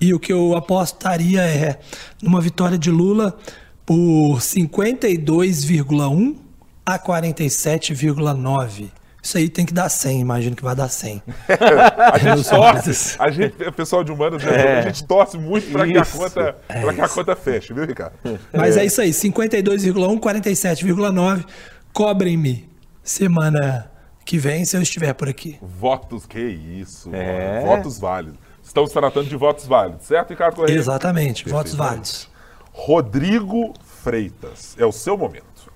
[0.00, 1.78] e o que eu apostaria é
[2.22, 3.36] numa vitória de Lula
[3.84, 6.36] por 52,1
[6.84, 8.90] a 47,9.
[9.22, 11.20] Isso aí tem que dar 100, imagino que vai dar 100.
[12.12, 14.78] a gente torce, a gente, pessoal de humanas, né, é.
[14.78, 18.14] a gente torce muito para que, a conta, é que a conta feche, viu, Ricardo?
[18.52, 21.44] Mas é, é isso aí, 52,1, 47,9.
[21.92, 22.68] Cobrem-me
[23.02, 23.90] semana
[24.24, 25.58] que vem se eu estiver por aqui.
[25.60, 27.10] Votos, que isso.
[27.12, 27.64] É.
[27.64, 28.38] Votos válidos.
[28.66, 30.76] Estamos tratando de votos válidos, certo, Ricardo Correia?
[30.76, 32.28] Exatamente, votos válidos.
[32.72, 35.70] Rodrigo Freitas, é o seu momento.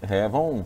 [0.00, 0.64] É, vamos,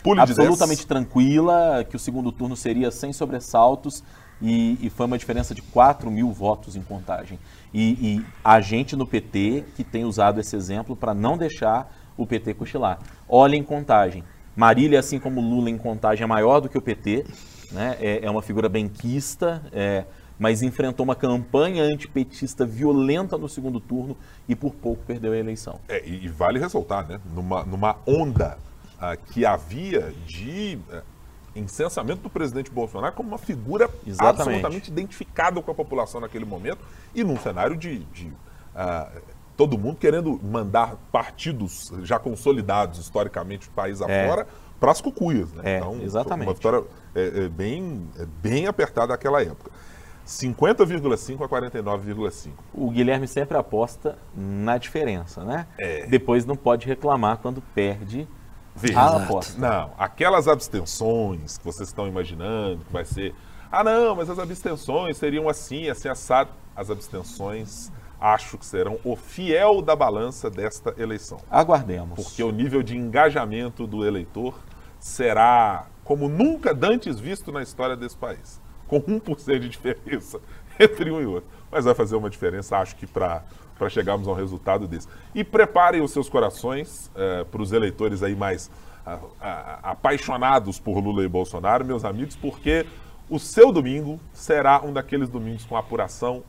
[0.00, 0.84] Pule de absolutamente 10.
[0.84, 4.04] tranquila, que o segundo turno seria sem sobressaltos
[4.40, 7.36] e, e foi uma diferença de 4 mil votos em contagem.
[7.74, 12.26] E, e a gente no PT que tem usado esse exemplo para não deixar o
[12.26, 12.98] PT cochilar.
[13.28, 14.24] Olha em contagem.
[14.54, 17.26] Marília, assim como Lula em contagem, é maior do que o PT,
[17.72, 17.96] né?
[18.00, 20.04] é, é uma figura benquista, é,
[20.38, 24.16] mas enfrentou uma campanha antipetista violenta no segundo turno
[24.48, 25.80] e por pouco perdeu a eleição.
[25.88, 27.20] É, e, vale ressaltar, né?
[27.34, 28.58] Numa, numa onda
[28.98, 31.02] ah, que havia de eh,
[31.54, 34.40] incensamento do presidente Bolsonaro como uma figura Exatamente.
[34.40, 36.78] absolutamente identificada com a população naquele momento
[37.14, 38.32] e num cenário de, de,
[38.74, 39.10] ah,
[39.56, 44.24] todo mundo querendo mandar partidos já consolidados historicamente do país É.
[44.24, 44.46] afora
[44.78, 45.52] para as cucuias.
[45.52, 45.62] Né?
[45.64, 46.48] É, então, exatamente.
[46.48, 46.84] Uma vitória
[47.14, 49.70] é, é bem, é bem apertada naquela época.
[50.26, 52.50] 50,5 a 49,5.
[52.74, 55.66] O Guilherme sempre aposta na diferença, né?
[55.78, 56.04] É.
[56.06, 58.26] Depois não pode reclamar quando perde
[58.74, 59.58] Veja, a aposta.
[59.58, 63.34] Não, aquelas abstenções que vocês estão imaginando, que vai ser.
[63.70, 66.50] Ah, não, mas as abstenções seriam assim, assim, assado.
[66.74, 67.90] As abstenções
[68.20, 71.38] acho que serão o fiel da balança desta eleição.
[71.50, 72.22] Aguardemos.
[72.22, 74.54] Porque o nível de engajamento do eleitor
[74.98, 78.60] será como nunca dantes visto na história desse país.
[78.86, 80.40] Com 1% de diferença
[80.78, 81.50] entre um e outro.
[81.70, 83.42] Mas vai fazer uma diferença, acho que para
[83.88, 85.08] chegarmos a um resultado desse.
[85.34, 87.10] E preparem os seus corações
[87.50, 88.70] para os eleitores aí mais
[89.04, 92.84] ah, ah, apaixonados por Lula e Bolsonaro, meus amigos, porque
[93.30, 96.42] o seu domingo será um daqueles domingos com apuração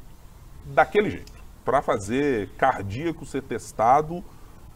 [0.66, 1.37] daquele jeito.
[1.68, 4.24] Para fazer cardíaco ser testado,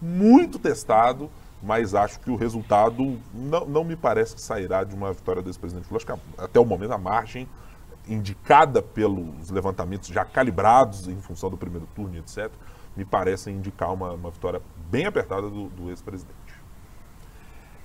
[0.02, 1.32] muito testado,
[1.64, 5.58] mas acho que o resultado não, não me parece que sairá de uma vitória desse
[5.58, 5.96] presidente Lula.
[5.96, 7.48] Acho que até o momento a margem
[8.06, 12.52] indicada pelos levantamentos já calibrados em função do primeiro turno, etc.,
[12.94, 16.36] me parece indicar uma, uma vitória bem apertada do, do ex-presidente.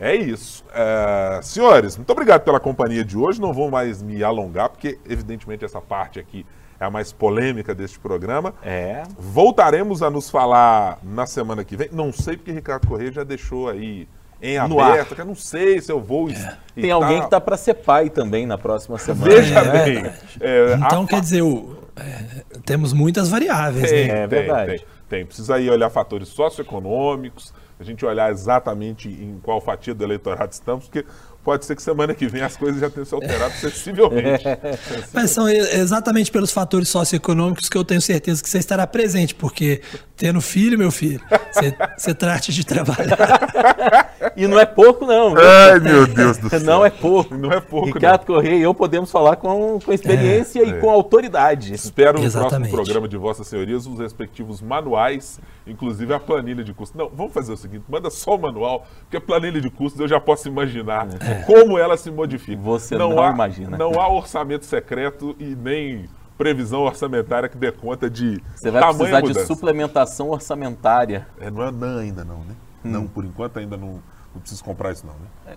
[0.00, 0.64] É isso.
[0.72, 3.40] É, senhores, muito obrigado pela companhia de hoje.
[3.40, 6.44] Não vou mais me alongar, porque, evidentemente, essa parte aqui
[6.78, 8.54] é a mais polêmica deste programa.
[8.62, 9.02] É.
[9.18, 11.88] Voltaremos a nos falar na semana que vem.
[11.92, 14.08] Não sei porque Ricardo Correia já deixou aí
[14.42, 16.28] em No aberto, que eu não sei se eu vou.
[16.28, 16.34] e
[16.74, 17.02] Tem tal.
[17.02, 19.30] alguém que tá para ser pai também na próxima semana.
[19.34, 19.84] Veja né?
[19.84, 20.12] bem.
[20.40, 22.24] é, Então, a- quer dizer, o- é,
[22.66, 24.24] temos muitas variáveis, Tem, né?
[24.24, 24.66] É tem, verdade.
[24.76, 25.26] Tem, tem.
[25.26, 30.86] Precisa aí olhar fatores socioeconômicos, a gente olhar exatamente em qual fatia do eleitorado estamos,
[30.86, 31.04] porque
[31.46, 34.44] pode ser que semana que vem as coisas já tenham se alterado sensivelmente.
[35.14, 39.80] Mas são exatamente pelos fatores socioeconômicos que eu tenho certeza que você estará presente, porque
[40.16, 41.20] tendo filho, meu filho,
[41.52, 44.12] você, você trate de trabalhar.
[44.36, 45.30] E não é pouco, não.
[45.36, 45.40] viu?
[45.40, 46.60] Ai, meu Deus do céu.
[46.60, 47.32] Não é pouco.
[47.36, 50.72] Não é pouco, Ricardo Correia e eu podemos falar com, com experiência e É.
[50.80, 51.72] com autoridade.
[51.72, 52.70] Espero no Exatamente.
[52.70, 56.96] próximo programa de Vossas Senhorias os respectivos manuais, inclusive a planilha de custos.
[56.96, 60.08] Não, vamos fazer o seguinte: manda só o manual, porque a planilha de custos eu
[60.08, 61.08] já posso imaginar
[61.46, 62.60] como ela se modifica.
[62.62, 63.76] Você não há, imagina.
[63.76, 66.08] Não há orçamento secreto e nem
[66.38, 69.46] previsão orçamentária que dê conta de Você vai precisar de mudança.
[69.46, 71.26] suplementação orçamentária.
[71.40, 72.54] É, não é não ainda não, né?
[72.84, 72.90] Hum.
[72.90, 74.02] Não, por enquanto ainda não,
[74.34, 75.56] não preciso comprar isso não, né?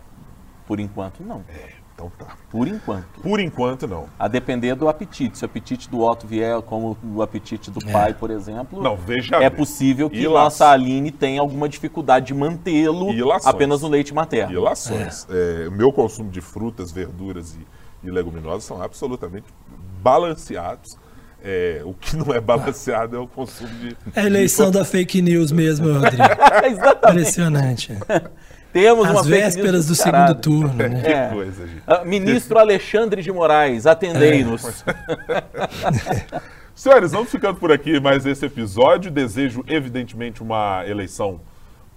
[0.66, 1.43] Por enquanto, não.
[2.00, 2.38] Então tá.
[2.50, 3.20] Por enquanto.
[3.22, 4.06] Por enquanto não.
[4.18, 5.38] A depender do apetite.
[5.38, 9.36] Se o apetite do Otto vier como o apetite do pai, por exemplo, Não, veja
[9.36, 9.58] é bem.
[9.58, 10.70] possível que E nossa.
[10.70, 13.10] Aline tenha alguma dificuldade de mantê-lo
[13.43, 14.62] apenas no leite E materno.
[14.62, 15.28] lações.
[15.30, 19.47] É, o meu consumo de frutas, verduras e, e leguminosas são absolutamente
[20.02, 20.97] balanceados.
[21.43, 23.95] É, o que não é balanceado é o consumo de.
[24.16, 26.24] É a eleição da fake news mesmo, Rodrigo.
[26.66, 27.10] Exatamente.
[27.10, 27.97] Impressionante.
[28.72, 31.01] Temos uma As fake vésperas do segundo turno, né?
[31.01, 31.29] Que É.
[31.29, 31.83] coisa, gente.
[31.87, 34.83] Ah, Ministro Alexandre de Moraes, atendei-nos.
[36.75, 39.12] Senhores, vamos ficando por aqui mais esse episódio.
[39.12, 41.41] Desejo, evidentemente, uma eleição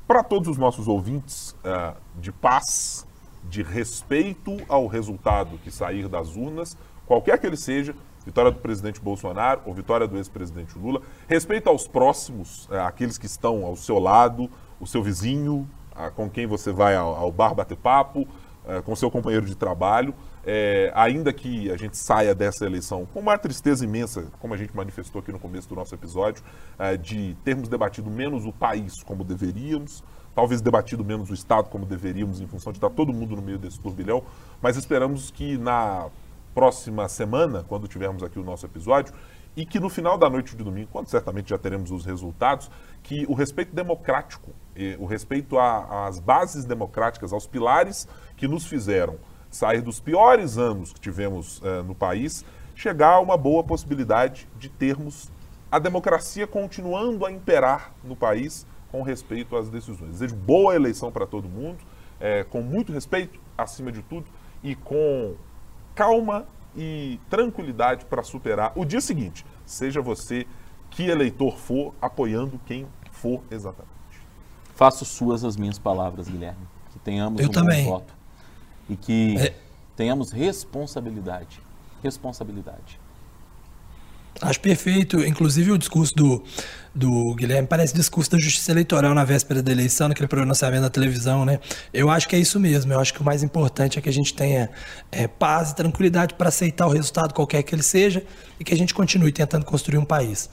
[0.08, 3.06] para todos os nossos ouvintes ah, de paz,
[3.44, 6.76] de respeito ao resultado que sair das urnas,
[7.06, 7.94] qualquer que ele seja,
[8.24, 11.02] vitória do presidente Bolsonaro ou vitória do ex-presidente Lula.
[11.28, 14.48] Respeito aos próximos, aqueles que estão ao seu lado,
[14.80, 18.26] o seu vizinho, ah, com quem você vai ao, ao bar bater papo,
[18.66, 20.14] ah, com seu companheiro de trabalho.
[20.44, 24.74] É, ainda que a gente saia dessa eleição com uma tristeza imensa, como a gente
[24.76, 26.42] manifestou aqui no começo do nosso episódio,
[26.78, 30.02] é, de termos debatido menos o país como deveríamos,
[30.34, 33.58] talvez debatido menos o Estado como deveríamos, em função de estar todo mundo no meio
[33.58, 34.24] desse turbilhão,
[34.60, 36.08] mas esperamos que na
[36.52, 39.14] próxima semana, quando tivermos aqui o nosso episódio,
[39.56, 42.70] e que no final da noite de domingo, quando certamente já teremos os resultados,
[43.02, 44.50] que o respeito democrático,
[44.98, 49.18] o respeito às bases democráticas, aos pilares que nos fizeram
[49.52, 54.70] sair dos piores anos que tivemos uh, no país, chegar a uma boa possibilidade de
[54.70, 55.30] termos
[55.70, 60.10] a democracia continuando a imperar no país com respeito às decisões.
[60.10, 61.78] Desejo boa eleição para todo mundo,
[62.20, 64.26] é, com muito respeito, acima de tudo,
[64.62, 65.34] e com
[65.94, 66.46] calma
[66.76, 70.46] e tranquilidade para superar o dia seguinte, seja você
[70.90, 73.92] que eleitor for, apoiando quem for exatamente.
[74.74, 76.66] Faço suas as minhas palavras, Guilherme.
[76.92, 77.84] Que tenhamos Eu um também.
[77.84, 78.14] bom voto.
[78.88, 79.54] E que é.
[79.96, 81.60] tenhamos responsabilidade.
[82.02, 83.00] Responsabilidade.
[84.40, 85.20] Acho perfeito.
[85.20, 86.42] Inclusive o discurso do,
[86.94, 91.44] do Guilherme parece discurso da justiça eleitoral na véspera da eleição, naquele pronunciamento na televisão,
[91.44, 91.58] né?
[91.92, 92.92] Eu acho que é isso mesmo.
[92.92, 94.70] Eu acho que o mais importante é que a gente tenha
[95.10, 98.22] é, paz e tranquilidade para aceitar o resultado, qualquer que ele seja,
[98.60, 100.50] e que a gente continue tentando construir um país.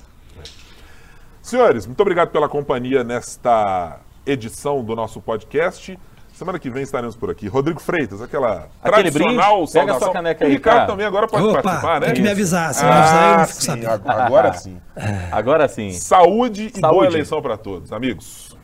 [1.41, 5.97] Senhores, muito obrigado pela companhia nesta edição do nosso podcast.
[6.39, 7.49] Semana que vem estaremos por aqui.
[7.49, 10.87] Rodrigo Freitas, aquela Aquele tradicional brinde, pega a sua caneca aí, O Ricardo cara.
[10.87, 12.05] também agora pode Opa, participar, né?
[12.05, 12.73] tem que me avisar.
[12.73, 13.89] Se ah, não avisar, eu não fico sim, sabendo.
[13.89, 14.81] ag- Agora sim.
[15.33, 15.91] Agora sim.
[15.91, 17.07] Saúde e boa Saúde.
[17.07, 18.55] eleição para todos, amigos.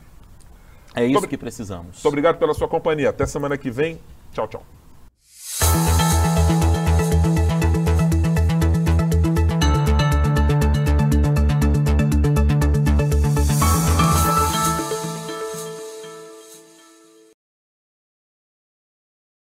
[0.95, 1.88] É isso que precisamos.
[1.95, 3.10] Muito obrigado pela sua companhia.
[3.10, 3.99] Até semana que vem.
[4.31, 4.64] Tchau, tchau.